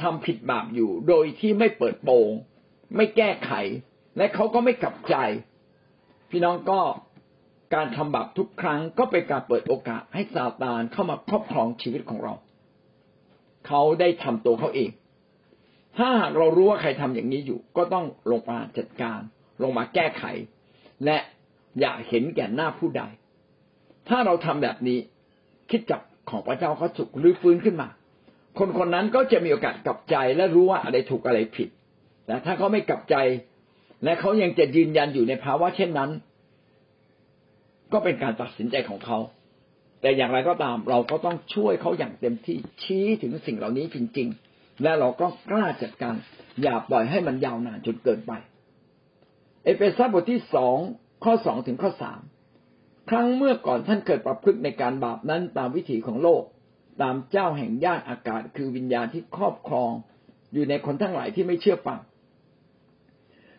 [0.01, 2.31] ทำผิดบาปอยู่ โดยที่ไม่เปิดโปง
[2.95, 3.51] ไม่แก้ไข
[4.17, 5.15] และเขาก็ไม่กลับใจ
[6.29, 6.79] พี่น้องก็
[7.75, 12.33] การทำบาปทุกครั้งก็เป็นการเปิดโอกาสให้ซาตานเข้ามาครอบครองชีวิตของเรา
[13.67, 14.91] เขาได้ทำตัวเขาเอง
[15.97, 19.19] ถ้าหากเรารู้ว่าใครทำอย่างนี้อยู่ ก็ต้องลงมาจัดการ
[19.63, 20.23] ลงมาแก้ไข
[21.05, 21.17] และ
[21.79, 23.03] อย่าเห็นแก่หน้าผู้ใด
[24.09, 24.99] ถ้าเราทำแบบนี้
[25.69, 27.87] คิดจับของพระเจ้าเขาสุกรื้อฟื้นขึ้นมา
[28.59, 31.69] คนคนนั้นก็จะมีโอกาสกลับใจและรู้ว่าอะไรถูกอะไรผิด
[32.25, 33.15] แต่ถ้าเขาไม่กลับใจ
[34.03, 36.11] และเขายังจะยืนยันอยู่ในภาวะเช่นนั้น
[37.93, 39.17] ก็เป็นการตัดสินใจของเขา
[40.01, 46.15] แต่อย่างไรก็ตามเราก็ต้องช่วยเขาอย่างเต็มที่ชี้ถึงสิ่งเหล่านี้จริง ๆ และเราก็กล้าจัดการ
[46.63, 48.31] อย่าปล่อยให้มันยาวนานจนเกินไป
[49.63, 50.77] เอเฟซัสบทที่สอง
[51.23, 52.21] ข้อสองถึงข้อสาม
[53.09, 56.43] ครั้งเมื่อก่อนท่านเกิดประพฤติในการบาปนั้นตามวิถีของโลก
[57.01, 59.91] ตามเจ้าแห่งย่านอากาศคือวิญญาณที่ครอบครอง
[60.53, 61.99] อยู่ในคนทั้งหลายที่ไม่เชื่อฟัง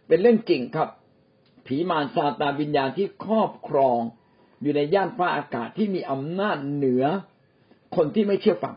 [0.06, 0.88] เป็นเรื่องจริงครับ
[1.66, 3.98] ผีมารซาตานวิญญาณที่ครอบครอง
[4.62, 7.04] อยู่ในย่านฟ้าอากาศที่มีอำนาจเหนือ
[7.96, 8.74] คนที่ไม่เชื่อฟัง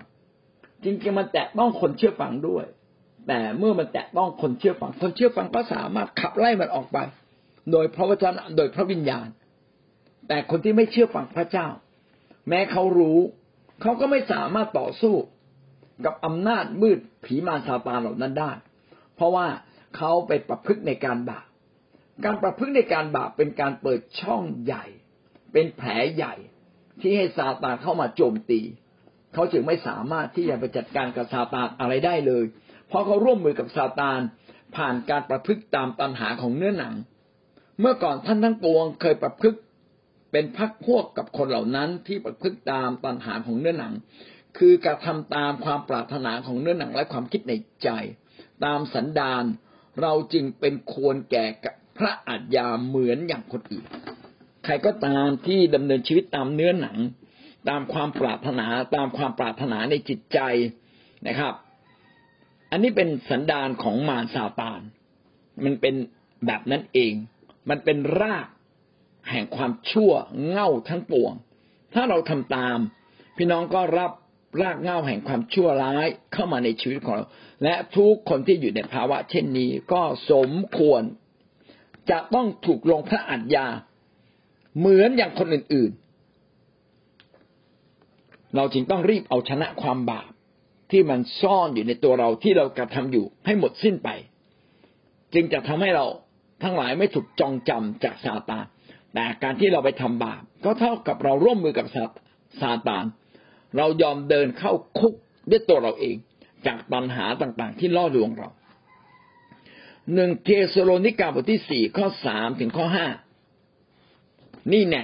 [0.83, 2.65] จริงๆมันแตะต้องคนเชื่อฟังด้วย
[3.27, 6.97] แต่เมื่อมันแตะต้องคนเชื่อฟัง คนเชื่อฟังก็สามารถขับไล่มันออกไป
[7.71, 9.27] โดยพระวจนะโดยพระวิญญาณ
[10.27, 11.67] แต่คนที่ไม่เชื่อฟังพระเจ้า
[12.49, 13.19] แม้เขารู้
[13.81, 15.15] เขาก็ไม่สามารถต่อสู้
[16.05, 18.51] กับอำนาจมืดผีมารซาตานเหล่านั้นได้
[19.15, 19.47] เพราะว่า
[19.97, 21.45] เขาไปประพฤติในการบาป
[22.25, 24.85] การประพฤติในการบาปเป็นการเปิดช่องใหญ่
[25.53, 26.35] เป็นแผลใหญ่
[27.01, 28.61] ที่ให้ซาตานเข้ามาโจมตี
[29.33, 32.45] เขาจึงไม่สามารถที่จะไปจัดการกับซาตานอะไรได้เลย
[32.87, 34.19] เพราะเขาร่วมมือกับซาตาน
[34.75, 36.95] ผ่านการประพฤติตามตัณหาของเนื้อหนัง
[37.79, 39.59] เมื่อก่อนท่านทั้งปวงเคยประพฤติ
[40.31, 43.93] เป็นพักพวกกับคนเหล่านั้นที่ประพฤติตามตัณหาของเนื้อหนัง
[44.57, 47.53] คือกระทาตามความปรารถนาของเนื้อหนังและความคิดใน
[47.83, 47.89] ใจ
[48.65, 49.43] ตามสันดาน
[50.01, 51.45] เราจึงเป็นควรแก่
[51.97, 53.85] พระอัจยาเหมือนอย่างคนอื่น
[54.65, 56.97] ใครก็ตามที่ดำเนินชีวิตตามเนื้อหนัง
[57.69, 60.39] ตามความปรารถนาตามความปรารถนาในจิตใจ
[61.27, 61.53] นะครับ
[62.71, 64.81] อันนี้เป็นสันดานของมารซาตาน
[65.63, 65.95] มันเป็น
[66.45, 67.13] แบบนั้นเอง
[67.69, 68.47] มันเป็นราก
[69.29, 70.11] แห่งความชั่ว
[70.49, 71.33] เง่าทั้งปวง
[71.93, 72.77] ถ้าเราทำตาม
[73.37, 74.11] พี่น้องก็รับ
[74.61, 77.25] รากเง่าแห่งความชั่วร้ายเข้ามาในชีวิตของเรา
[77.63, 80.01] และทุกคนที่อยู่ในภาวะ เช่นนี้ก็
[80.31, 81.01] สมควร
[82.09, 83.67] จะต้องถูกลงพระอัญญา
[84.77, 90.29] เหมือนอย่างคนอื่นๆ เราจึงต้องรีบเอาชนะความบาป
[90.91, 94.09] ที่มันซ่อนอยู่ในตัวเราที่เรากระทำอยู่ให้หมดสิ้นไป
[95.33, 96.05] จึงจะทำให้เรา
[96.63, 98.65] ทั้งหลายไม่ถูกจองจำจากซาตาน
[99.15, 101.87] แต่การที่เราไปทำบาปก็เท่ากับเราร่วมมือกับ
[102.61, 103.05] ซาตาน
[103.77, 105.13] เรายอมเดินเข้าคุก
[105.49, 106.15] ด้วยตัวเราเอง
[106.67, 108.49] จากปัญหาต่างๆ ที่ล่อลวงเรา
[110.13, 113.07] หนึ่งเทสโลนิกาบทที่สี่ข้อสามถึงข้อห้า
[114.73, 115.03] นี่แน่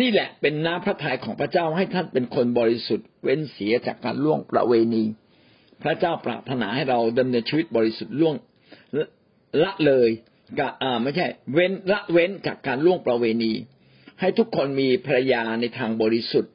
[0.00, 5.04] นี่แหละเป็นน้ำพระทัยของพระเจ้าให้ท่านเป็นคนบริสุทธิ์ เว้นเสียจากการล่วงประเวณี
[5.82, 8.34] พระเจ้าปรารถนาให้เราดำเนินชีวิตบริสุทธิ์ล่วง
[9.62, 10.10] ละเลย
[10.58, 13.52] กับอ่าไม่ใช่ เว้นละเว้นจากการล่วงประเวณี
[14.20, 16.52] ให้ทุกคนมีภรรยาในทางบริสุทธิ์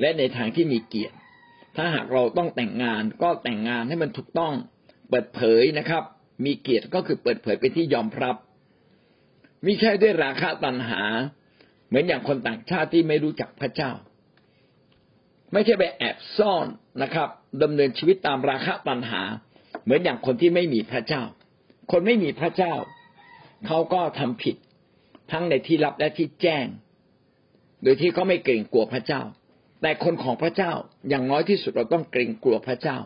[0.00, 1.16] และในทางที่มีเกียรติ
[1.76, 4.54] ถ้าหากเราต้องแต่งงานก็แต่งงานให้มันถูกต้อง
[5.08, 6.02] เปิดเผยนะครับ
[6.44, 8.36] มีเกียรติก็คือเปิดเผยเป็นที่ยอมรับ
[9.64, 11.02] มิใช่ด้วยราคะตัณหา
[11.88, 13.92] เหมือนอย่างคนต่างชาติที่ไม่รู้จักพระเจ้า
[15.52, 16.66] ไม่ใช่ไปแอบซ่อน
[17.02, 17.28] นะครับ
[17.62, 19.22] ดำเนินชีวิตตามราคะตัณหา
[19.84, 21.22] เหมือนอย่างคนที่ไม่มีพระเจ้า
[21.92, 22.74] คนไม่มีพระเจ้า
[23.66, 24.56] เขาก็ทำผิด
[25.32, 26.66] ทั้งในที่ลับและที่แจ้ง
[27.82, 29.22] โดยที่เขาไม่เกรงกลัวพระเจ้า
[29.82, 30.72] แต่คนของพระเจ้า
[31.08, 32.98] อย่างน้อยที่สุดเราต้องเกรงกลัวพระเจ้า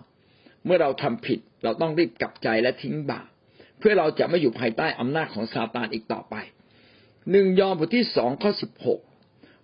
[0.64, 3.28] เมื่อเราทำผิดเราต้องรีบกลับใจและทิ้งบาป
[3.78, 6.34] เพื่อเราจะไม่อยู่ภายใต้อำนาจของซาตานอีกต่อไป
[7.30, 9.00] หนึ่งยอห์นบทที่สองข้อสิบหก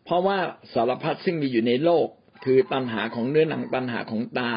[0.05, 0.39] เพราะว่า
[0.75, 2.07] สารพัดซึ่งมีอยู่ในโลก
[2.45, 4.53] คือตัณหาของเนื้อหนังตัณหาของตา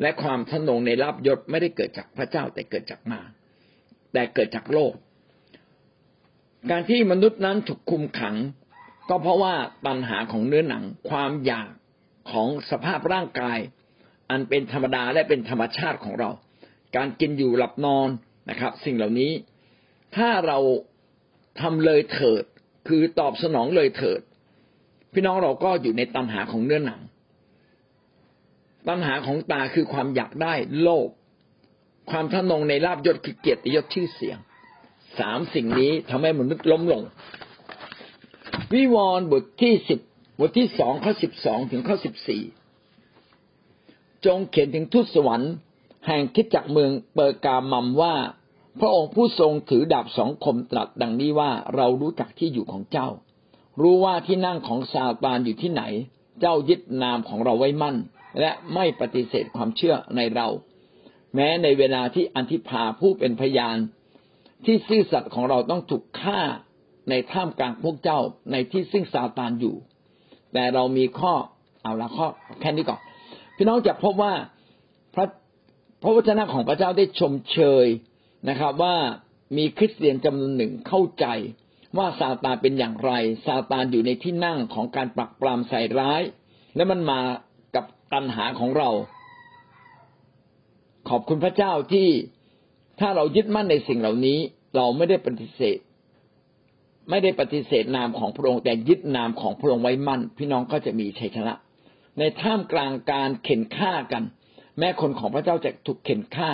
[0.00, 3.20] และความทนงในลาบยศไม่ได้เกิดจากพระเจ้าแต่เกิดจากมา
[4.12, 4.92] แต่เกิดจากโลก
[6.68, 8.36] การที่มนุษย์นั้นถูกคุมขัง
[9.08, 9.54] ก็เพราะว่า
[9.86, 11.68] ตัณหาของเนื้อหนัง ความอยาก
[12.30, 13.58] ของสภาพร่างกาย
[14.30, 16.30] อันเป็นธรรมดาและเป็นธรรมชาติของเรา
[16.96, 18.08] การกินอยู่หลับนอน
[18.50, 19.32] นะครับ สิ่งเหล่านี้
[20.16, 20.58] ถ้าเรา
[21.60, 22.44] ทำเลยเถิด
[22.88, 24.20] คือตอบสนองเลยเถิด
[25.12, 27.00] พี่น้องเราก็อยู่ในตัณหาของเนื้อหนัง
[28.88, 31.08] ตัณหาของตาคือความอยากได้โลภ
[32.10, 34.38] ความทะนงในลาบยศคือเกียรติยศชื่อเสียง
[35.18, 37.02] สามสิ่งนี้ทำให้มนุษย์ล้มลง
[38.72, 40.00] วิวรณ์บทที่สิบ
[40.40, 42.42] บทที่สองข้อสิบสองถึงข้อสิบสี่
[44.26, 45.52] จงเขียนถึงทูตสวรรค์
[46.06, 48.14] แห่งคิดจักเมืองเปอร์กามัมว่า
[48.80, 53.08] พระองค์ผู้ทรงถือดาบสองคมตรัสดังนี้ว่าเรารู้จักที่อยู่ของเจ้า
[53.80, 55.82] รู้ว่าที่นั่งของซาตานอยู่ที่ไหน
[56.40, 57.96] เจ้ายึดนามของเราไว้มั่น
[58.40, 60.48] และไม่ปฏิเสธความเชื่อในเรา
[61.34, 63.76] แม้ในเวลาที่อันธิพาผู้เป็นพยาน
[64.64, 66.40] ที่ซื่อสัตย์ของเราต้องถูกฆ่า
[67.10, 68.18] ในท่ามกลางพวกเจ้า
[68.52, 69.74] ในที่ซึ่งซาตานอยู่
[70.52, 71.34] แต่เรามีข้อ
[71.82, 72.26] เอาละข้อ
[72.60, 73.00] แค่นี้ก่อน
[73.56, 74.34] พี่น้องจะพบว่า
[75.14, 75.26] พระ
[76.02, 77.86] พระวจนะของพระเจ้าได้ชมเชย
[78.48, 78.96] นะครับ ว่า
[79.56, 81.26] มีคริสเตียนจำนวนหนึ่งเข้าใจ
[81.98, 83.12] ว่าซาตานเป็นอย่างไร
[83.46, 86.22] ซาตานอยู่ในที่นั่งของการปรักปรามใส่ร้าย
[86.76, 87.20] และมันมา
[87.74, 88.90] กับตัณหาของเรา
[91.08, 92.08] ขอบคุณพระเจ้าที่
[93.00, 94.38] ถ้าเรายึดมั่นในสิ่งเหล่านี้
[94.76, 95.78] เราไม่ได้ปฏิเสธ
[97.10, 101.54] ไม่ได้ปฏิเสธนามของพระองค์แต่ยึดนามของพระองค์ไว้มั่น พี่น้องก็จะมีชัยชนะ
[102.18, 104.22] ในท่ามกลางการเข็นฆ่ากัน
[104.78, 106.50] แม้คนของพระเจ้าจะถูกเข็นฆ่า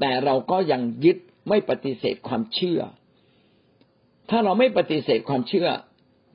[0.00, 1.16] แต่เราก็ยังยึด
[1.48, 2.80] ไม่ปฏิเสธความเชื่อ
[4.30, 5.68] ถ้าเราไม่ปฏิเสธความเชื่อ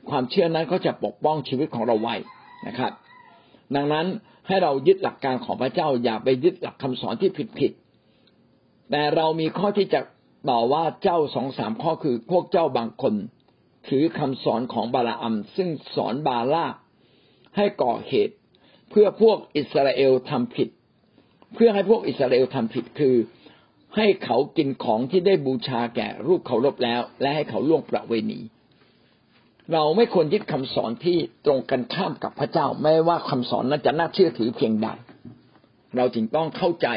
[0.10, 2.16] ความเชื่อนั้นก็จะปกป้องชีวิตของเราไว้
[2.68, 2.91] นะครับ
[3.76, 4.06] ดังนั้น
[4.47, 7.72] ให้เรายึดหลักการของพระเจ้าอย่าไปยึดหลักคำสอนที่ผิดผิด
[8.92, 10.02] แต่เรามีข้อที่จะ
[10.50, 13.14] ต่อว่าเจ้าสองสามข้อคือพวกเจ้าบางคน
[13.88, 16.66] ถือคำสอนของบาลาอัมซึ่งสอนบาลา
[17.58, 18.36] ให้ก่อเหตุ
[18.90, 20.70] เพื่อพวกอิสราเอลทำผิด
[21.54, 23.16] เพื่อให้พวกอิสราเอลทำผิดคือ
[23.96, 28.40] ให้เขากินของที่ได้บูชาแก่รูปเคารพแล้ว และให้เขาล่วงประเวณี
[29.74, 34.88] เราไม่ควรยึดคำสอนที่ตรงกันข้ามกับพระเจ้าแม้ว่าคำสอนนั้นจะน่าเชื่อถือเพียงใด
[35.96, 36.88] เราจึงต้องเข้าใจ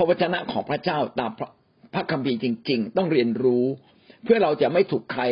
[0.00, 1.30] ระวจนะของพระเจ้าตาม
[1.94, 3.64] พระคัมภีร์จริง ๆ ต้องเรียนรู้
[4.24, 5.22] เพื่อเราจะไม่ถูกใคร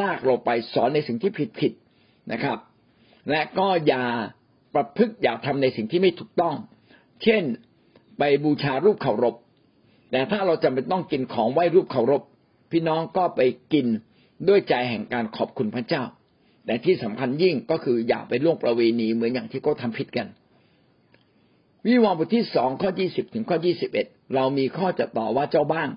[0.00, 2.58] ลากเราไปสอนในสิ่งที่ผิดๆนะครับ
[3.30, 4.04] และก็อย่า
[4.74, 6.54] ประพฤติอย่าทำในสิ่งที่ไม่ถูกต้อง
[7.22, 7.42] เช่น
[8.18, 9.34] ไปบูชารูปเคารพ
[10.10, 12.22] แต่ถ้าเราจำเป็นต้องกินของไหว้รูปเคารพ
[12.72, 13.40] พี่น้องก็ไป
[13.72, 13.86] กิน
[14.48, 16.02] ด้วยใจแห่งการขอบคุณพระเจ้า
[16.66, 20.26] แต่ที่สำคัญยิ่งก็คืออย่าไปล่วงประเวณีเหมือนอย่างที่เขาทาผิดกัน
[21.86, 25.88] วิวรณ์บทที่สองข้อยี่สิบถึงข้อยี่สิบเอ็ดเรามีข้อจะต่อว่าเจ้าบ้าง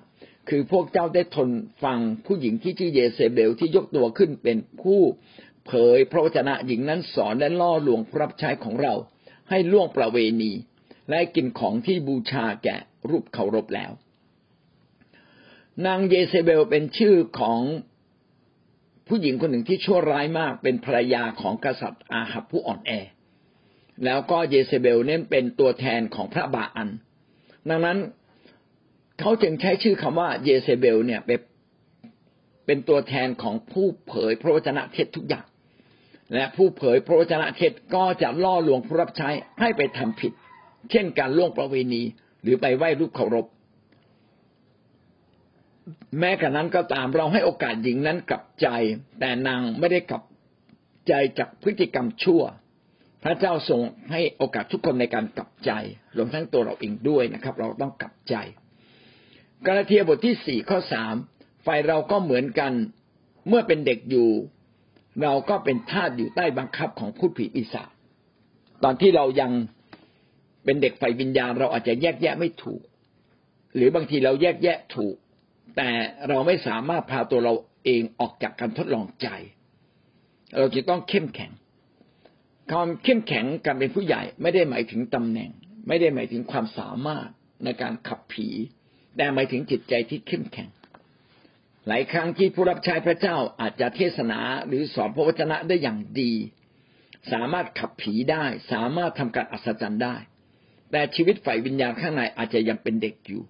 [0.49, 1.49] คือพวกเจ้าได้ทน
[1.83, 5.01] ฟังผู้หญิงที่ชื่อเยเซเบลที่ยกตัวขึ้นเป็นผู้
[5.65, 8.93] เผยพระวจนะหญิงนั้นสอนและล่อลวงรับใช้ของเรา
[9.49, 10.51] ให้ล่วงประเวณี
[11.09, 12.77] และกินของที่บูชาแก่
[13.09, 13.91] รูปเคารพแล้ว
[15.85, 17.59] นางเยเซเบลเป็นชื่อของ
[19.07, 22.91] ผู้หญิงคนหนึ่งที่ชั่วร้ายมากเป็นภรรยาของกษัตริย์อาหับผู้อ่อนแอ
[24.05, 26.89] แล้วก็เยเซเบลเนี่ยเป็นตัวแทนของพระบาอัน
[27.69, 27.97] ดังนั้น
[29.19, 31.21] เขาจึงใช้ชื่อคำว่าเยเซเบลเนี่ย
[32.65, 35.45] เป็นตัวแทนของผู้เผยพระวจนะเท็จทุกอย่าง
[36.33, 39.29] และผู้เผยพระวจนะเท็จก็จะล่อลวงผู้รับใช้
[39.59, 40.31] ให้ไปทำผิด
[40.91, 42.03] เช่นการล่วงประเวณี
[42.41, 43.45] หรือไปไหว้รูปเคารพ
[46.19, 48.67] แม้กระนั้นก็ตามเราให้โอกาสหญิงนั้นกลับใจ
[49.19, 50.23] แต่นางไม่ได้กลับ
[51.07, 52.41] ใจจากพฤติกรรมชั่ว
[53.23, 55.71] พระเจ้าทรงให้โอกาสทุกคนในการกลับใจ
[56.17, 58.35] รวมทั้งตัวเราเองด้วยนะครับ เราต้องกลับใจ
[59.65, 61.15] กาลาเทียบทที่สี่ข้อสาม
[61.65, 62.73] ฝ่ายเราก็เหมือนกัน
[63.47, 64.29] เมื่อเป็นเด็กอยู่
[65.23, 67.89] เราก็เป็นทาสอยู่ใต้บังคับของผู้ผีปีศาจ
[68.83, 69.51] ตอนที่เรายัง
[70.63, 72.81] เป็นเด็กฝ่ายวิญญาณ เราอาจจะแยกแยะไม่ถูก
[73.75, 75.15] หรือบางทีเราแยกแยะถูก
[75.77, 75.89] แต่
[76.27, 77.53] เราไม่สามารถพาตัวเรา
[77.85, 79.27] เองออกจากการทดลองใจ
[80.57, 81.51] เราจะต้องเข้มแข็ง
[82.71, 85.49] ความเข้มแข็งการเป็นผู้ใหญ่ไม่ได้หมายถึงตำแหน่ง
[85.87, 87.29] ไม่ได้หมายถึงความสามารถ
[87.63, 88.47] ในการขับผี
[89.17, 90.69] แต่หมายถึงจิตใจที่เข้มแข็ง
[91.87, 96.33] หลายครั้งที่ผู้รับใช้พระเจ้าอาจจะเทศนาหรือสอนพระวจนะได้อย่างดี
[97.31, 100.15] สามารถขับผีได้ สามารถทำการอัศจรรย์ได้
[100.91, 103.43] แต่ชีวิตฝ่ายวิญญาณข้างในอาจจะยังเป็นเด็กอยู่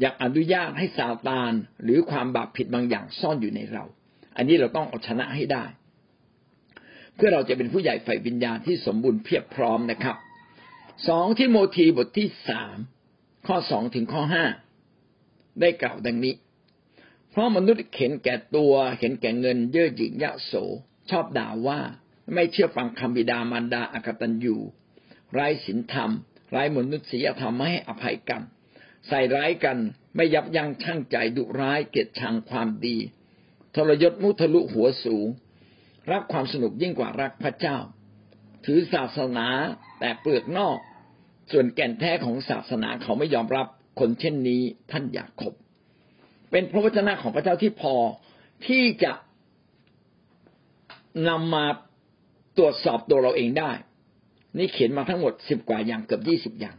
[0.00, 3.84] อยากอนุญาตให้ซาตานหรือความบาปผิดบางอย่างซ่อนอยู่ในเรา
[4.36, 5.64] อันนี้เราต้องเอาชนะให้ได้
[7.16, 10.16] เพื่อเราจะเป็นผู้ใหญ่ฝ่ายวิญญาณที่สมบูรณ์เพียบพร้อมนะครับ
[11.08, 12.76] สองที่โมทีบทที่สาม
[13.46, 14.44] ข้อสองถึงข้อห้า
[15.60, 16.34] ได้กล่าวดังนี้
[17.30, 20.52] เพราะมนุษย์เข็นแก่ตัวเข็นแก่เงินเย่อหยิ่งยะโส
[21.10, 21.80] ชอบด่าว่า
[22.34, 24.56] ไม่เชื่อฟังคำบิดามารดาอากตันยู
[25.32, 26.10] ไร้ศีลธรรม
[26.50, 28.42] ไร้มนุษยธรรมไม่ให้อภัยกัน
[29.08, 29.78] ใส่ร้ายกัน
[30.14, 32.96] ไม่ยับยั้งชั่งใจดุร้ายเกลียดชังความดี
[33.74, 35.28] ทรยศมุทะลุหัวสูง
[36.10, 37.76] รักความสนุกยิ่งกว่ารักพระเจ้า
[38.64, 39.46] ถือศาสนา
[40.00, 40.78] แต่เปลือกนอก
[41.52, 43.66] ส่วนแก่นแท้ของศาสนาเขาไม่ยอมรับ
[44.00, 45.54] คนเช่นนี้ท่านอยากคบ
[46.50, 47.94] เป็นพระวจนะของพระเจ้าที่พอ
[48.66, 49.12] ที่จะ
[51.28, 51.64] นำมา
[52.58, 53.70] ตรวจสอบตัวเราเองได้
[54.58, 56.76] นี่เขียนมาทั้งหมดสิบกว่าอย่างเกือบยี่สิบอย่าง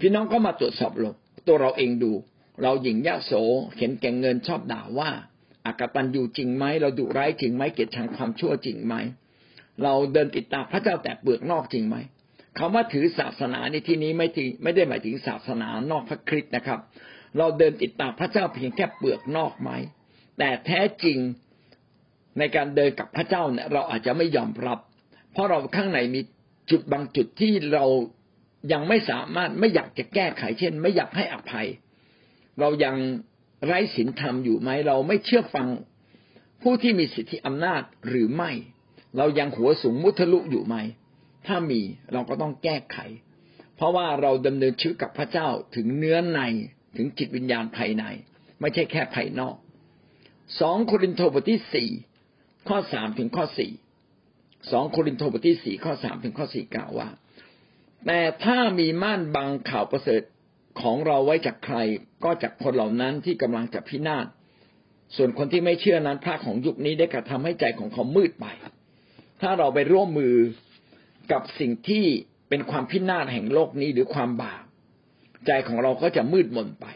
[0.00, 1.10] พี่น้องก็มาตรวจสอบเรา
[1.46, 2.12] ตัวเราเองดู
[2.62, 3.32] เราหญิงยะโส
[3.76, 5.10] เข็นแก่งเงินชอบด่าว่า
[5.66, 8.94] อากตันอยู่จริงไหมเราดุร้ายจริงไหมเกลียดชังความชั่วจริงไหม
[9.82, 11.96] เราเดินติดตามพระเจ้าแต่เปลือกนอกจริงไหม
[12.58, 16.80] คำว่าถือศาสนาในที่นี้ไม่ที่ไม่ได้หมายถึงศาสนานอกพระคริสต์นะครับ
[17.38, 19.70] เราเดินติดตามพระเจ้าเพียงแค่เปลือกนอกไหม
[20.38, 21.18] แต่แท้จริง
[22.38, 24.78] ในการเดินกับพระเจ้าเนี่ยเราอาจจะไม่ยอมรับ
[25.32, 26.20] เพราะเราข้างในมี
[26.70, 27.84] จุดบางจุดที่เรา
[28.72, 31.66] ยังไม่สามารถไม่อยากจะแก้ไขเช่น ไม่อยากให้อภัย
[32.60, 32.96] เรายัง
[33.64, 35.68] ไร้ศีลธรรมอยู่ไหมเราไม่เชื่อฟัง
[36.62, 38.50] ผู้ที่มีสิทธิอำนาจหรือไม่
[39.16, 40.76] เรายังหัวสูงมุทะลุอยู่ไหม
[41.46, 41.80] ถ้ามี
[42.12, 42.98] เราก็ต้องแก้ไข
[43.76, 46.40] เพราะว่าเราดำเนินชีวิตกับพระเจ้าถึงเนื้อใน
[46.96, 48.04] ถึงจิตวิญญาณภายใน
[48.60, 49.56] ไม่ใช่แค่ภายนอก
[50.60, 51.88] สองโครินธ์บทที่สี่
[52.68, 53.72] ข้อสามถึงข้อสี่
[54.70, 57.08] สองโครินธ์บทที่สี่ข้อสามถึงข้อสี่กล่าวว่า
[58.06, 60.22] แต่ถ้ามีม่านบังข่าวประเสริฐ
[60.82, 61.76] ของเราไว้จากใคร
[62.24, 64.26] ก็จากคนเหล่านั้นที่กำลังจะพินาศ
[65.16, 68.46] ส่วนคนที่ไม่เชื่อนั้นพระของยุคนี้ได้กระทำให้ใจของเขามืดไป
[69.42, 70.34] ถ้าเราไปร่วมมือ
[71.32, 72.04] กับสิ่งที่
[72.48, 74.64] เป็นความพินาศแห่งโลกนี้หรือความบาป
[75.46, 76.86] ใจของเราก็จะมืดมนไป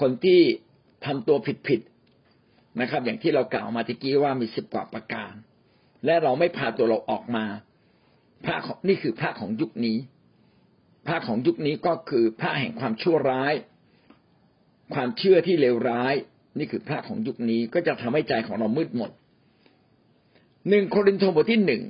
[0.00, 0.40] คนที่
[1.06, 1.36] ทำตัว
[1.68, 5.32] ผิดๆนะครับ อย่างที่เรากล่าวมาตะกี้ว่ามีสิบกว่าประการ
[6.04, 7.44] และเราไม่พาตัวเราออกมา
[8.44, 8.56] พระ
[8.88, 9.96] นี่คือพระของยุคนี้
[11.06, 13.54] พระของยุคนี้ก็คือพระแห่งความชั่วร้าย
[14.94, 16.14] ความเชื่อที่เลวร้าย
[16.58, 19.12] นี่คือพระของยุคนี้ก็จะทำให้ใจของเรามืดมน
[20.68, 21.82] หนึ่งโครินธ์บทที่หนึ่ง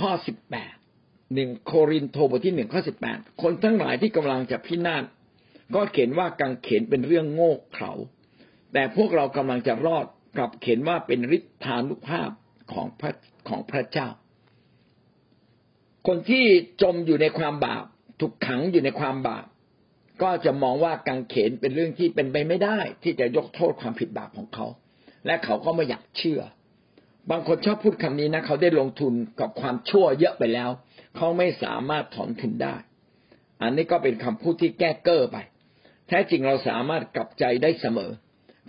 [0.00, 0.74] ข้อสิบแปด
[1.34, 5.04] หนึ่งโครินธ์บทที่หนึ่งข้อสิบแปดคนทั้งหลายที่กำลังจะพินาศ
[5.74, 7.92] ก็เขียนว่ากังเขนเป็นเรื่องโง่เขลา
[8.72, 10.06] แต่พวกเรากำลังจะรอด
[10.36, 12.30] กลับเขียนว่าเป็นฤทธานุภาพ
[12.72, 13.12] ของพระ
[13.48, 14.08] ของพระเจ้า
[16.06, 16.44] คนที่
[16.82, 17.84] จมอยู่ในความบาป
[18.20, 19.46] ถูกขังอยู่ในความบาป
[20.22, 24.66] ก็จะมองว่ากังเขนเป็นเรื่องที่เป็นไปไม่ได้ ที่จะยกโทษความผิดบาปของเขา
[25.26, 26.40] และเขาก็ไม่อยากเชื่อ
[27.30, 30.70] บางคนชอบพูดคำนี้นะ เขาได้ลงทุนกับความชั่วเยอะไปแล้ว
[31.16, 32.76] เขาไม่สามารถถอนทุนได้
[33.62, 35.36] อันนี้ก็เป็นคำพูดที่แก้เก้อไป
[36.08, 38.10] แท้จริงเราสามารถกลับใจได้เสมอ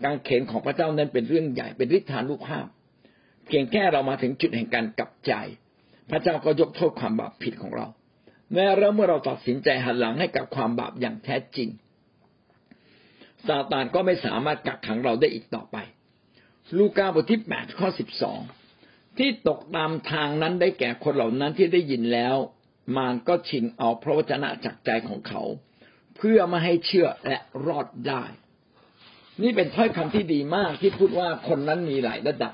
[0.04, 2.66] การเขนของพระเจ้านั้นเป็นเรื่องใหญ่เป็นฤทธานุภาพ
[3.48, 5.34] เพียงแค่เรามาถึงจุดแห่งการกลับใจ
[6.10, 7.88] พระเจ้าก็ยกโทษความบาปผิดของเรา
[8.54, 11.70] แม้แล้วเมื่อเราตัดสินใจหันหลังให้กับความบาปอย่างแท้จริง
[13.48, 15.78] ซาตานก็ไม่สามารถกักขังเราได้อีกต่อไป
[16.78, 18.40] ลูกาบทที่แปดข้อสิบสอง
[19.18, 22.36] ที่ตกตามทางนั้นได้แก่คนเหล่านั้นที่ได้ยินแล้ว
[22.96, 25.42] มารก็ชิงเอาพระวจนะจากใจของเขา
[26.18, 27.38] เพื่อไม่ให้เชื่อและ
[27.68, 28.24] รอดได้
[29.42, 32.54] นี่เป็นถ้อยคำที่ดีมากที่พูดว่าคนนั้นมีหลายระดับ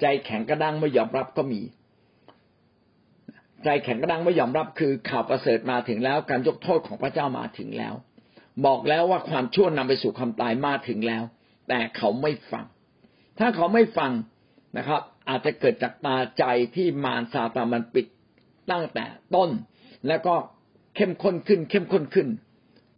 [0.00, 1.60] ใจแข็งกระด้างไม่ยอมรับก็มี
[3.64, 7.94] ใจแข็งกระด้างไม่ยอมรับคือข่าวประเสริฐมาถึงแล้ว การยกโทษของพระเจ้ามาถึงแล้ว
[8.66, 11.24] บอกแล้วว่าความชั่วนำไปสู่ความตายมาถึงแล้ว
[11.68, 12.64] แต่เขาไม่ฟัง
[13.38, 14.12] ถ้าเขาไม่ฟัง
[14.76, 16.44] นะครับ อาจจะเกิดจากตาใจ
[16.76, 18.06] ที่มารซาตามันปิด
[18.70, 19.04] ตั้งแต่
[19.34, 19.50] ต้น
[20.08, 20.34] แล้วก็
[20.96, 22.28] เข้มข้นขึ้น เข้มข้นขึ้น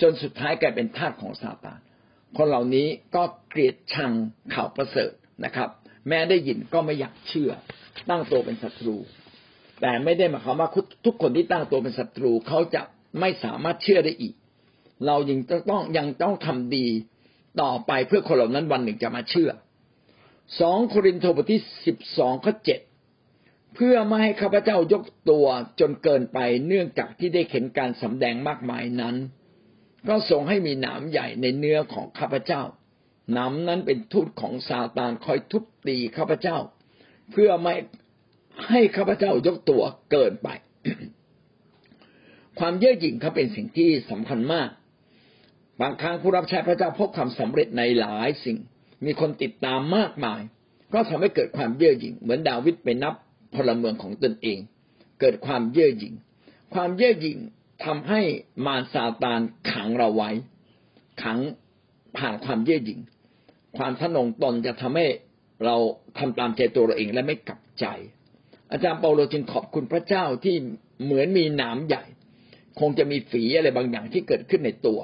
[0.02, 1.80] จนสุดท้ายกลายเป็นทาสของซาตาน
[2.36, 4.12] คนเหล่านี้ก็เกลียดชัง
[4.54, 5.12] ข่าวประเสริฐ
[5.44, 5.68] นะครับ
[6.08, 7.50] แม้ได้ยินก็ไม่อยากเชื่อ
[8.10, 8.96] ตั้งตัวเป็นศัตรู
[9.80, 10.70] แต่ไม่ได้หมายความว่า
[11.04, 12.82] ทุกคนที่ตั้งตัวเป็นศัตรูเขาจะ
[13.20, 14.34] ไม่สามารถเชื่อได้อีก
[15.06, 15.38] เรายัง
[15.70, 16.86] ต้องยังต้องทำดี
[17.62, 19.50] ต่อไปเพื่อคนเหล่านั้นวันหนึ่งจะมาเชื่อ
[20.60, 22.80] สองโครินธ์บทที่สิบสองข้อเจ็ด
[23.74, 25.46] เพื่อไม่ให้ข้าพเจ้ายกตัว
[25.80, 29.16] จนเกินไปเนื่องจากที่ได้เห็นการสำแดงมากมายนั้น
[30.08, 32.62] ก็ทรงให้มีหนามใหญ่ในเนื้อของข้าพเจ้า
[33.32, 36.58] หนามนั้นเป็นทูตของซาตานคอยทุบตีข้าพเจ้า
[37.32, 37.74] เพื่อไม่
[38.68, 40.48] ให้ข้าพเจ้ายกตัวเกินไป
[42.58, 44.68] ความเย่อหยิ่งเขาเป็นสิ่งที่สำคัญมาก
[45.80, 48.58] บางครั้งผู้รับใช้พระเจ้าพบความสำเร็จในหลายสิ่ง
[49.04, 50.40] มีคนติดตามมากมาย
[50.92, 53.14] ก็ทำให้เกิดความเย่อหยิ่ง เหมือนดาวิดไปนับ
[53.54, 54.58] พลเมืองของตนเอง
[55.20, 56.14] เกิดความเย่อหยิ่ง
[56.74, 57.38] ความเย่อหยิ่ง
[57.84, 58.20] ทำให้
[58.66, 59.40] มารซาตาน
[59.70, 60.30] ขังเราไว้
[61.22, 61.38] ขัง
[62.16, 63.00] ผ่านความเย่อหยิ่ง
[63.78, 65.06] ความทนงตนจะทำให้
[65.64, 65.76] เรา
[66.18, 67.86] ทำตามใจตัวเราเองและไม่กลับใจ
[68.72, 70.56] อาจารย์เปาโลจึงขอบคุณพระเจ้าที่
[71.04, 72.04] เหมือนมีหนามใหญ่
[72.80, 75.00] คงจะมีฝีอะไรบางอย่างที่เกิดขึ้นในตัว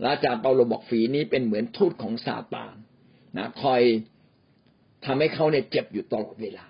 [0.00, 2.74] และอาจารย์เปาโลบอกฝีนี้เป็นเหมือนทูตของซาตาน
[3.36, 3.82] นะคอย
[5.04, 6.64] ทำให้เขาเนี่ยเจ็บอยู่ตลอดเวลา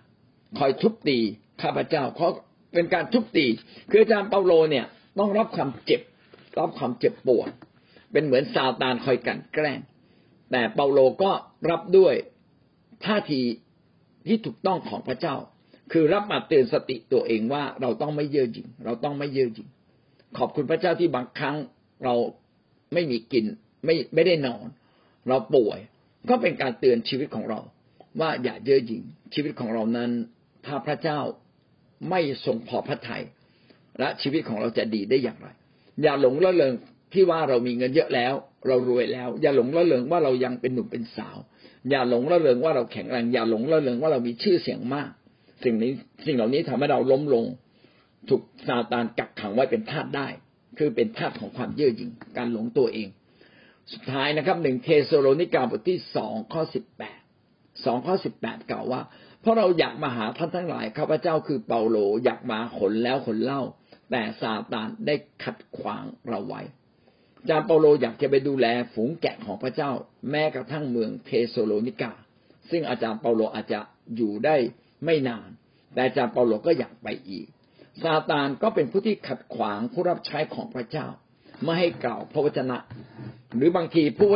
[0.59, 1.19] คอยทุบตี
[1.63, 2.29] ข้าพเจ้าเขา
[2.75, 3.47] เป็นการทุบตี
[3.91, 4.87] คืออาจารย์เปาโลเนี่ย
[5.19, 6.01] ต้องรับความเจ็บ
[6.59, 7.51] รับความเจ็บปวด
[8.13, 9.81] เป็นเหมือนซาตานคอยกันแกล้ง
[10.51, 11.31] แต่เปาโลก็
[11.71, 12.15] รับด้วย
[13.05, 13.41] ท่าที
[14.27, 15.37] ที่ถูกต้องของพระเจ้า
[15.93, 19.69] คือรับมาเตือนสติตัวเองว่าเราต้องไม่เย่อหยิ่งเราต้องไม่เย่อหยิ่ง
[20.39, 21.57] ขอบคุณพระเจ้าที่บางครั้ง
[22.05, 22.15] เรา
[22.93, 23.45] ไม่มีกิน
[23.85, 24.67] ไม่ไม่ได้นอน
[25.29, 25.79] เราป่วย
[26.29, 27.61] ก็เป็นการเตือนชีวิตของเรา
[28.21, 29.03] ว่าอย่าเย่อหยิ่ง
[29.35, 30.11] ชีวิตของเรานั้น
[30.67, 31.19] ถ้าพระเจ้า
[32.11, 33.23] ไม่ทรงพอพระทยัย
[33.99, 35.49] และชีวิตของเราจะดีได้อย่างไร
[36.03, 36.75] อย่าหลงละเลง
[37.13, 38.35] ที่ว่าเรามีเงินเยอะแล้ว
[38.67, 41.37] เรารวยแล้ว อย่าหลงละเลงว่าเรายังเป็นหนุ่มเป็นสาว
[41.91, 45.11] อย่าหลงละเลงว่าเราแข็งแรงอย่าหลงละเลงว่าเรามีชื่อเสียงมาก
[45.65, 45.93] สิ่งนี้
[46.27, 47.45] สิ่งเหล่านี้ทำให้เราล้มลง
[48.29, 50.29] ถูกซาตานกักขังไว้เป็นทาสได้
[50.79, 53.09] คือเป็นทาสของความเย่อหยิ่งการหลงตัวเอง
[53.93, 57.21] สุดท้ายนะครับหนึ่งเทสโลนิกาบทที่สองข้อสิบแปด
[57.85, 59.01] สองข้อสิบแปดกล่าวว่า
[59.41, 63.63] เพราะเราอยากมาหาท่านทั้งหลายข้าพเจ้าคือเปาโลอยากมาหนแล้วหนเล่า
[64.11, 66.63] แต่ซาตานได้ขัดขวางเราไว้
[67.41, 69.91] อาจารย์เปาโลอยากจะไปดูแลฝูงแกะของพระเจ้า
[70.31, 72.13] แม้กระทั่งเมืองเทสโลนิกา
[72.71, 73.81] ซึ่งอาจารย์เปาโลอาจจะ
[74.17, 74.57] อยู่ได้
[75.05, 75.49] ไม่นาน
[75.93, 77.47] แต่อาจารย์เปาโลก็อยากไปอีก
[78.03, 81.07] ซาตานก็เป็นผู้ที่ขัดขวางผู้รับใช้ของพระเจ้า
[81.63, 82.77] ไม่ให้กล่าวพระวจนะ
[83.57, 84.29] หรือบางทีผู้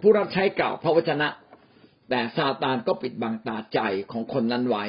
[0.00, 1.28] ผู้รับใช้กล่าวพระวจนะ
[2.10, 3.80] แต่ซาตานก็ปิดบังตาใจ
[4.12, 4.84] ของคนนั้นไว้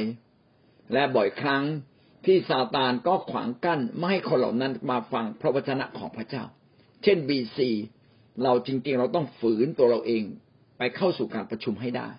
[0.94, 1.64] และบ่อยครั้ง
[2.26, 6.44] ที่ซาตานก็ขวางกั้นไม่ให้คนเหล่านั้นมาฟังพระวจนะของพระเจ้า
[7.04, 7.70] เช่นบีซี
[8.44, 10.24] เราจริงๆ เราต้องฝืนตัวเราเอง
[10.78, 12.10] ไปเข้าสู่การประชุมให้ได้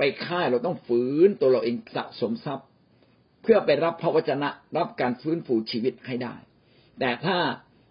[0.00, 2.66] ไปค่ายเราต้องฝืนตัวเราเองสะสมทรัพย์
[3.42, 6.34] เพื่อไปรับพระวจนะรับการฟื้นฟูชีวิตให้ได้
[7.00, 7.36] แต่ถ้า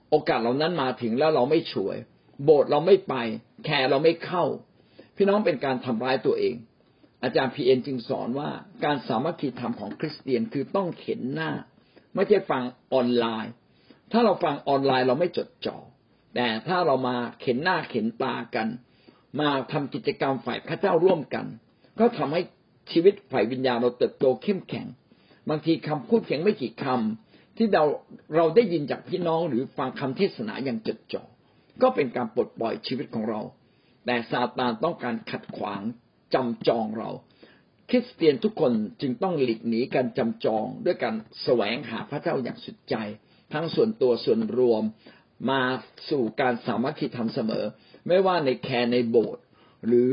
[0.10, 1.98] โอกาสเหล่านั้นมาถึงแล้วเราไม่ฉวย
[2.44, 3.16] โบสถ์เราไม่ไป
[3.66, 4.44] care เราไม่เข้า
[5.16, 6.56] พี่น้องเป็นการทำร้ายตัวเอง
[7.24, 8.50] อาจารย์พีเอ็นจึงสอนว่า
[8.86, 11.52] การสามัคคีธรรมของคริสเตียนคือต้องเห็นหน้า
[12.16, 13.54] ไม่ใช่ฟังออนไลน์
[14.12, 15.78] ถ้าเราฟังออนไลน์เราไม่จดจ่อ
[16.36, 18.68] แต่ถ้าเรามาเห็นหน้าเห็นตากัน
[19.40, 21.46] มาทำกิจกรรมฝ่ายพระเจ้าร่วมกัน
[22.00, 22.42] ก็ทำให้
[22.92, 24.88] ชีวิตฝ่ายวิญญาณเราเติบโตเข้มแข็ง
[25.50, 27.84] บางทีคำพูดเพียงไม่กี่คำที่เรา
[28.36, 31.24] เราได้ยินจากพี่น้องหรือฟังคำเทศนาอย่างจดจ่อ
[31.82, 33.42] ก็เป็นการปลดปล่อยชีวิตของเรา
[34.06, 35.82] แต่ซาตานต้องการขัดขวาง
[36.34, 37.10] จำจองเรา
[37.90, 38.72] คริสเตียนทุกคน
[39.02, 42.96] จึงต้องหลีกหนีการจำจอง ด้วยการแสวงหาพระเจ้าอย่างสุดใจ
[43.54, 44.84] ทั้งส่วนตัวส่วนรวม
[45.50, 45.62] มา
[46.10, 47.66] สู่การสามัคคีธรรมเสมอ
[48.08, 49.44] ไม่ว่าใน care ในโบสถ์
[49.88, 50.10] หรือ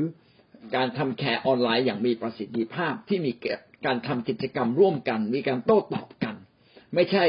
[0.74, 3.32] การทำ care ออนไลน์อย่างมีประสิทธิภาพที่มี
[3.86, 6.34] การทำกิจกรรมร่วมกัน มีการโต้ตอบกัน
[6.94, 7.24] ไม่ใช่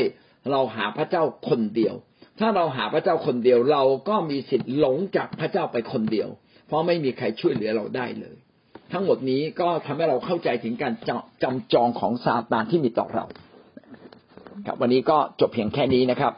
[0.52, 1.96] เราหาพระเจ้าคนเดียว
[2.40, 6.30] ถ้าเราหาพระเจ้าคนเดียวเราก็มีสิทธิ์หลงจากพระเจ้าไปคนเดียว
[6.68, 8.36] เพราะไม่มีใครช่วยเหลือเราได้เลย
[8.92, 10.94] ทั้งหมดนี้ก็ทำให้เราเข้าใจถึงการ
[11.44, 13.26] จำจองของซาตานที่มีต่อเรา
[14.66, 16.34] ครับ วันนี้ก็จบเพียงแค่นี้นะครับ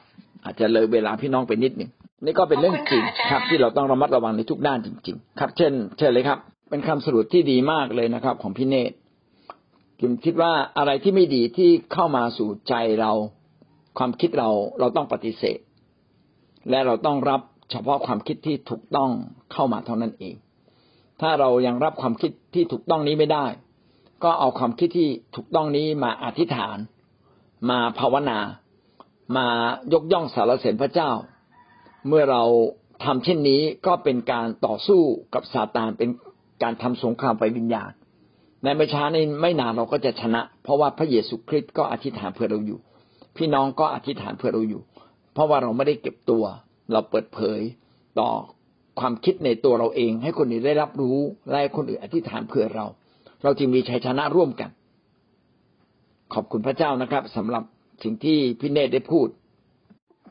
[0.45, 1.91] อาจจะเลยเวลาพี่น้องไปนิดหนึ่ง
[2.23, 6.39] นี่ก็เป็นเรื่องจริงครับ ที่เราต้องระมัดระวังในทุกด้านจริง ๆ ครับ เช่น เช่นเลยครับ
[6.69, 8.95] เป็นคำสรุปที่ดีมากเลยนะครับ ของพี่เนตร
[9.99, 13.11] จิมคิดว่าอะไรที่ไม่ดีที่เข้ามาสู่ใจเรา
[13.97, 14.49] ความคิดเรา
[14.79, 15.59] เราต้องปฏิเสธ
[16.69, 17.41] และเราต้องรับ
[17.71, 19.11] เฉพาะความคิดที่ถูกต้อง
[19.53, 20.35] เข้ามาเท่านั้นเอง
[21.21, 23.45] ถ้าเรายังรับความคิดที่ถูกต้องนี้ไม่ได้
[24.23, 26.77] ก็เอาความคิดที่ถูกต้องนี้มาอธิษฐาน
[27.69, 28.39] มาภาวนา
[29.37, 29.47] มา
[29.93, 31.11] ยกย่องสารเสริญพระเจ้า
[32.07, 32.43] เมื่อเรา
[33.03, 35.01] ทำเช่นนี้ก็เป็นการต่อสู้
[35.33, 36.09] กับซาตานเป็น
[36.63, 37.91] การทำสงครามไปวิญญาณ
[38.63, 42.79] ในไม่ช้าในไม่นานเราก็จะชนะ เพราะว่าพระเยซูคริสต์ก็อธิษฐานเพื่อเราอยู่
[43.37, 44.81] พี่น้องก็อธิษฐานเพื่อเราอยู่
[45.33, 46.43] เพราะว่าเราไม่ได้เก็บตัว
[46.91, 47.59] เราเปิดเผย
[48.19, 48.29] ต่อ
[48.99, 51.17] ความคิดในตัวเราเอง ให้คนอื่นได้รับรู้
[51.51, 52.85] และคนอื่นอธิษฐานเพื่อเรา
[53.43, 54.69] เราจึงมีชัยชนะร่วมกัน
[56.33, 57.63] ขอบคุณพระเจ้านะครับสำหรับ
[58.03, 59.27] สิ่งที่พี่เนตได้พูด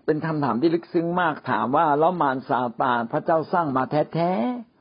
[0.05, 4.78] เป็นคำถามที่ลึกซึ้งมากถามว่าแล้วมารซาตานพระเจ้าสร้างมาแท้ๆ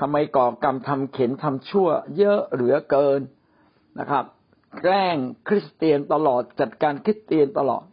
[0.00, 1.88] ทำไมก่อกรรมทำเข็นทำชั่ว
[2.18, 3.20] เยอะเหลือเกิน
[3.98, 4.24] นะครับ
[4.82, 5.16] แกล้ง
[5.48, 7.84] คริสเตียนตลอดจัดการคริสเตียนตลอด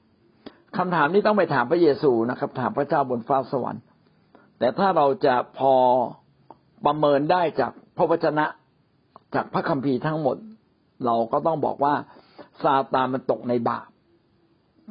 [0.78, 3.84] คำถามนี้ต้องไปถามพระเยซูนะครับ ถามพระเจ้าบนฟ้าสวรรค์
[4.60, 5.76] แต่ถ้าเราจะพอ
[6.86, 8.46] ประเมินได้จากพระวจนะ
[9.36, 10.38] จากพระคัมภีร์ทั้งหมด
[11.06, 11.96] เราก็ต้องบอกว่า
[12.64, 13.88] ซาตานมันตกในบาป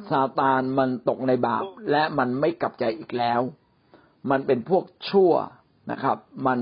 [0.09, 3.41] ซาตานมันตกในบาปและมันไม่กลับใจอีกแล้ว
[4.29, 5.31] มันเป็นพวกชั่ว
[5.91, 6.59] นะครับ มัน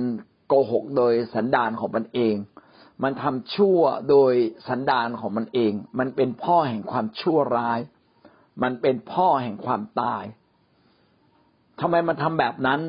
[0.47, 2.35] โกหกโดยสันดานของมันเอง
[3.03, 3.79] มันทำชั่ว
[4.09, 4.33] โดย
[4.67, 7.79] สันดานของมันเอง มันเป็นพ่อแห่งความชั่วร้าย
[8.63, 10.23] มันเป็นพ่อแห่งความตาย
[11.79, 12.81] ทำไมมันทำแบบนั้น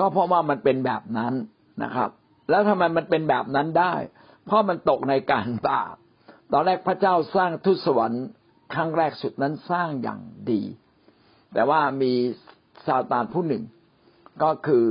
[0.00, 1.34] ก็เพราะว่ามันเป็นแบบนั้น
[1.82, 2.10] นะครับ
[2.50, 3.94] แล้วทำไมมันเป็นแบบนั้นได้
[4.44, 5.94] เพราะมันตกในการบาป
[6.52, 8.26] ตอนแรกพระเจ้าสร้างทุสวรรค์
[8.74, 10.62] ครั้งแรกสุดนั้นสร้างอย่างดี
[11.52, 12.12] แต่ว่ามี
[12.86, 13.62] ซาตานผู้หนึ่ง
[14.42, 14.84] ก็คือ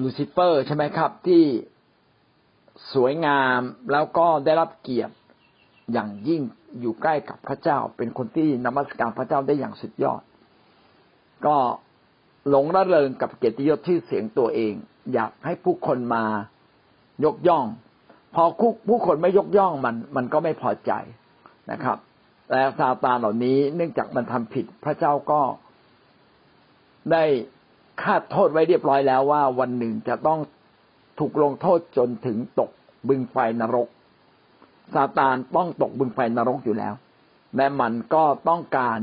[0.00, 1.42] ลูซิเฟอร์ใช่ไหมครับ ที่
[2.94, 3.60] สวยงาม
[3.92, 5.14] แล้วก็ได้รับเกียรติ
[5.92, 6.42] อย่างยิ่ง
[6.80, 10.22] อยู่ใกล้กับพระเจ้า เป็นคนที่นมัสการพระเจ้าได้อย่างสุดยอด
[11.46, 11.56] ก็
[12.48, 14.74] หลงระเริงกับเกียรติยศที่เสียงตัวเอง
[15.12, 16.24] อยากให้ผู้คนมา
[17.24, 17.66] ยกย่อง
[18.34, 18.44] พอ
[18.88, 20.92] ผู้คนไม่ยกย่องมัน มันก็ไม่พอใจ
[21.70, 21.98] นะครับ
[22.48, 25.40] แต่ซาตานเหล่านี้เนื่องจากมันทำผิดพระเจ้าก็
[27.12, 27.24] ได้
[28.02, 30.40] คาดโทษไว้เรียบร้อยแล้วว่าวันหนึ่งจะต้อง
[31.18, 32.70] ถูกลงโทษจนถึงตก
[33.08, 33.88] บึงไฟนรก
[34.94, 36.94] ซาตานต้องตกบึงไฟนรกอยู่แล้ว
[37.56, 38.98] และมันก็ต้องการ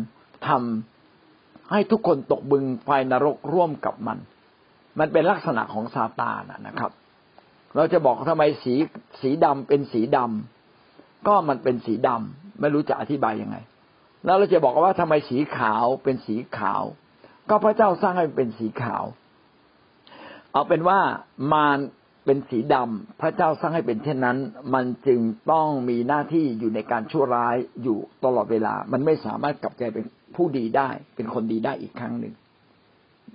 [0.47, 4.17] ทำให้ทุกคนตกบึงไฟนรกร่วมกับมัน
[4.99, 6.91] มันเป็นลักษณะของซาตานนะครับ
[7.75, 8.73] เราจะบอกทำไมสี
[9.21, 13.57] สีดำเป็นสีดำก็มันเป็นสีดำไม่รู้จะอธิบายยังไง
[14.25, 16.83] แล้วเราจะบอกว่าทำไมสีขาวเป็นสีขาว
[17.52, 19.04] ก็พระเจ้าสร้างให้เป็นสีขาว
[20.52, 20.99] เอาเป็นว่า
[21.54, 21.80] มาร
[22.26, 24.38] เป็นสีดำพระเจ้าสร้างให้เป็นเช่นนั้น
[24.74, 25.20] มันจึง
[25.52, 32.34] ต้องมีหน้าที่อยู่ในการชั่วร้ายอยู่ตลอดเวลา มันไม่สามารถกลับใจเป็นผู้ดีได้ เป็นคนดีได้อีกครั้งหนึ่ง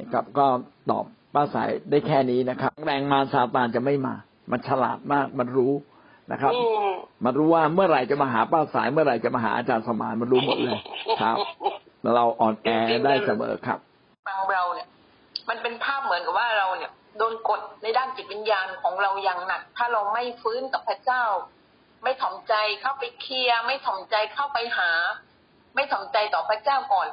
[0.00, 0.46] นะครับ ก็
[0.90, 1.04] ตอบ
[1.34, 4.14] ป้าสายได้แค่นี้นะครับ แรงมารซาตานจะไม่มา
[4.50, 5.72] มันฉลาดมาก มันรู้
[6.32, 6.52] นะครับ
[7.24, 10.78] มันรู้ว่าเมื่อไหร่จะมาหาป้าสาย เมื่อไหร่จะมาหาอาจารย์สมานมันรู้หมดเลย
[11.22, 11.36] ครับ
[12.14, 12.68] เราอ่อนแอ
[13.04, 13.78] ได้เสมอครับ
[14.26, 14.88] ฟังเราเนี่ย
[15.48, 21.24] มันเป็นภาพเหมือนกับว่าเราเนี่ย โดนกดในด้านจิตวิญญาณของเราอย่างหนัก ถ้าเราไม่ฟื้นกับพระเจ้า
[22.02, 24.90] ไม่ถ่อมใจเข้าไปเคลียร์ไม่ถ่อมใจเข้าไปหา
[25.74, 27.08] ไม่ถ่อมใจต่อพระเจ้าก่อน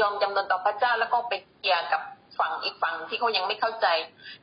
[0.00, 2.02] ยอมจำนนต่อพระเจ้าแล้วก็ไปเกี่ยกับ
[2.38, 3.86] ฝั่งอีกฝั่งที่เขายังไม่เข้าใจ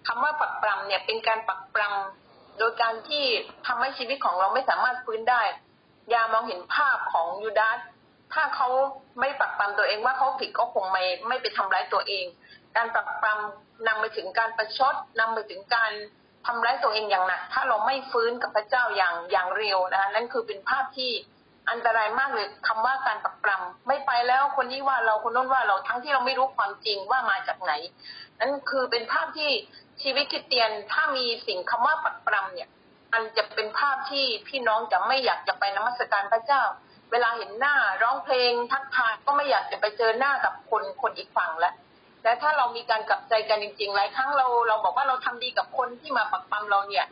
[0.07, 3.26] คำว่าปักปรำเนี่ยเป็นการปักปรำโดยการที่
[3.67, 5.41] ทำให้ชีวิตของเราไม่สามารถฟื้นได้
[6.13, 7.78] ยามองเห็นภาพของยูดาส
[8.36, 8.69] ถ้าเขา
[9.19, 12.25] ไม่ปักปรำตัวเองว่าเขาผิดก็คงไม่ไม่ไปทำร้ายตัวเอง
[12.75, 15.91] การปักปรำนำไปถึงการประชดนำไปถึงการ
[16.47, 21.11] ทำร้ายตัวเองอย่างหนักถ้าเราไม่ฟื้นกับพระเจ้าอย่างอย่างเร็วนะคะนั่นคือเป็นภาพที่
[21.69, 27.73] อันตรายมากเลยคำว่าการปักปรำไม่ไปแล้วคนนี้ว่าเราคนโน้นว่าเราทั้งที่เราไม่รู้ความจริงว่ามาจากไหน
[28.39, 29.49] นั่นคือเป็นภาพที่
[30.01, 32.69] ชีวิตคริสเตียนถ้ามีสิ่งคำว่าปักปรำเนี่ย
[33.13, 36.63] มันจะเป็นภาพที่พี่น้องจะไม่อยากจะไปนมัสการพระเจ้า
[37.16, 41.74] เวลาเห็นหน้าร้องเพลงทักทายก็ไม่อยากจะไปเจอหน้ากับคนคนอีกฝั่งแล้ว
[42.24, 47.05] แต่ถ้าเรามีการกลับใจกันจริงๆหลายครั้งเราเราบอกว่าเราทำดีกับคนที่มาปักปั๊มเราเนี่ย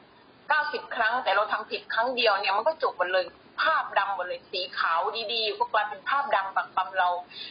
[0.49, 3.25] เก้าสิบครั้ง แต่เราทำผิดครั้งเดียวเนี่ยมันก็จบหมดเลย
[3.61, 4.99] ภาพดำหมดเลยสีขาว
[5.33, 7.09] ดีๆก็กลายเป็นภาพดำปักปั๊มเรา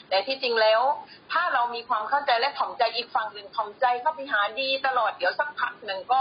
[0.09, 0.81] แต่ที่จริงแล้ว
[1.33, 6.21] ถ้าเรามีความเข้าใจและถ่อมใจอีกฝั่งหนึ่งถ่อมใจเข้าไปหาดีตลอดเดี๋ยวสักพักหนึ่งก็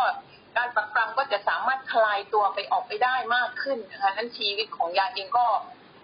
[0.58, 5.46] การปักปรำก็จะสามารถคลายตัวไปออกไปได้มากขึ้นนะคะนั้นชีวิตของยาเองก็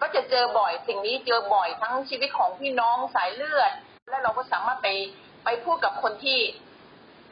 [0.00, 3.72] ก็จะเจอบ่อยสิ่งนี้เจอบ่อยทั้งชีวิตของพี่น้องสายเลือด
[4.10, 4.88] และเราก็สามารถไป
[5.44, 6.38] ไปพูดกับคนที่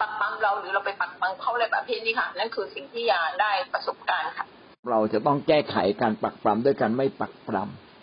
[0.00, 4.46] ปักปั๊มเราหรือเราไปปักปั๊มเขาอะไรประเภทนี้ค่ะนั่นคือสิ่งที่ยาได้ประสบการณ์ค่ะ
[4.90, 7.56] เราจะต้องแก้ไขการปักปรำด้วยการไม่ปักปร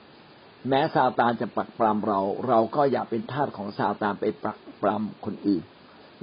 [0.09, 5.63] ำแม้ซาตานจะปักปรำเรา เราก็อย่าเป็นทาสของซาตานไปปักปรำคนอื่น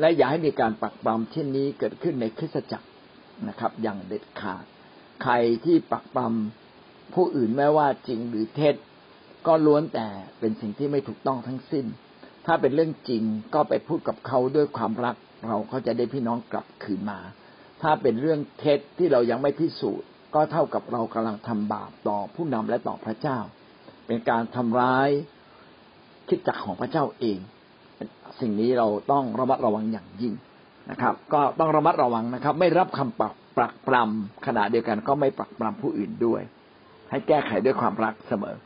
[0.00, 2.88] และอย่าให้มีการปักปรำเช่นนี้เกิดขึ้นในคริสตจักร
[3.48, 4.64] นะครับ อย่างเด็ดขาด
[5.22, 5.34] ใคร
[5.64, 6.59] ที่ปักปรำ
[7.14, 8.74] ผู้อื่นไม่ว่าจริงหรือเท็จ
[9.46, 10.08] ก็ล้วนแต่
[10.40, 11.86] เป็นสิ่งที่ไม่ถูกต้องทั้งสิ้น
[12.46, 13.22] ถ้าเป็นเรื่องจริง
[13.54, 15.16] ก็ไปพูดกับเขาด้วยความรัก
[15.48, 17.18] เราก็จะได้พี่น้องกลับคืนมา
[17.82, 23.38] ถ้าเป็นเรื่องเท็จที่เรายังไม่พิสูจน์ ก็เท่ากับเรากำลังทำบาปต่อผู้นำและต่อพระเจ้า
[24.06, 25.08] เป็นการทำร้าย
[26.28, 27.38] คิดจักรของพระเจ้าเอง
[28.40, 30.34] สิ่งนี้เราต้องระมัดระวังอย่างยิ่ง
[30.90, 36.42] นะครับ ก็ต้องระมัดระวังนะครับ ไม่รับคำปักปรักปรำขณะเดียวกันก็ไม่ปรักปรำผู้อื่นด้วย
[37.10, 38.56] ให้แก้ไขด้วยความรักเสมอ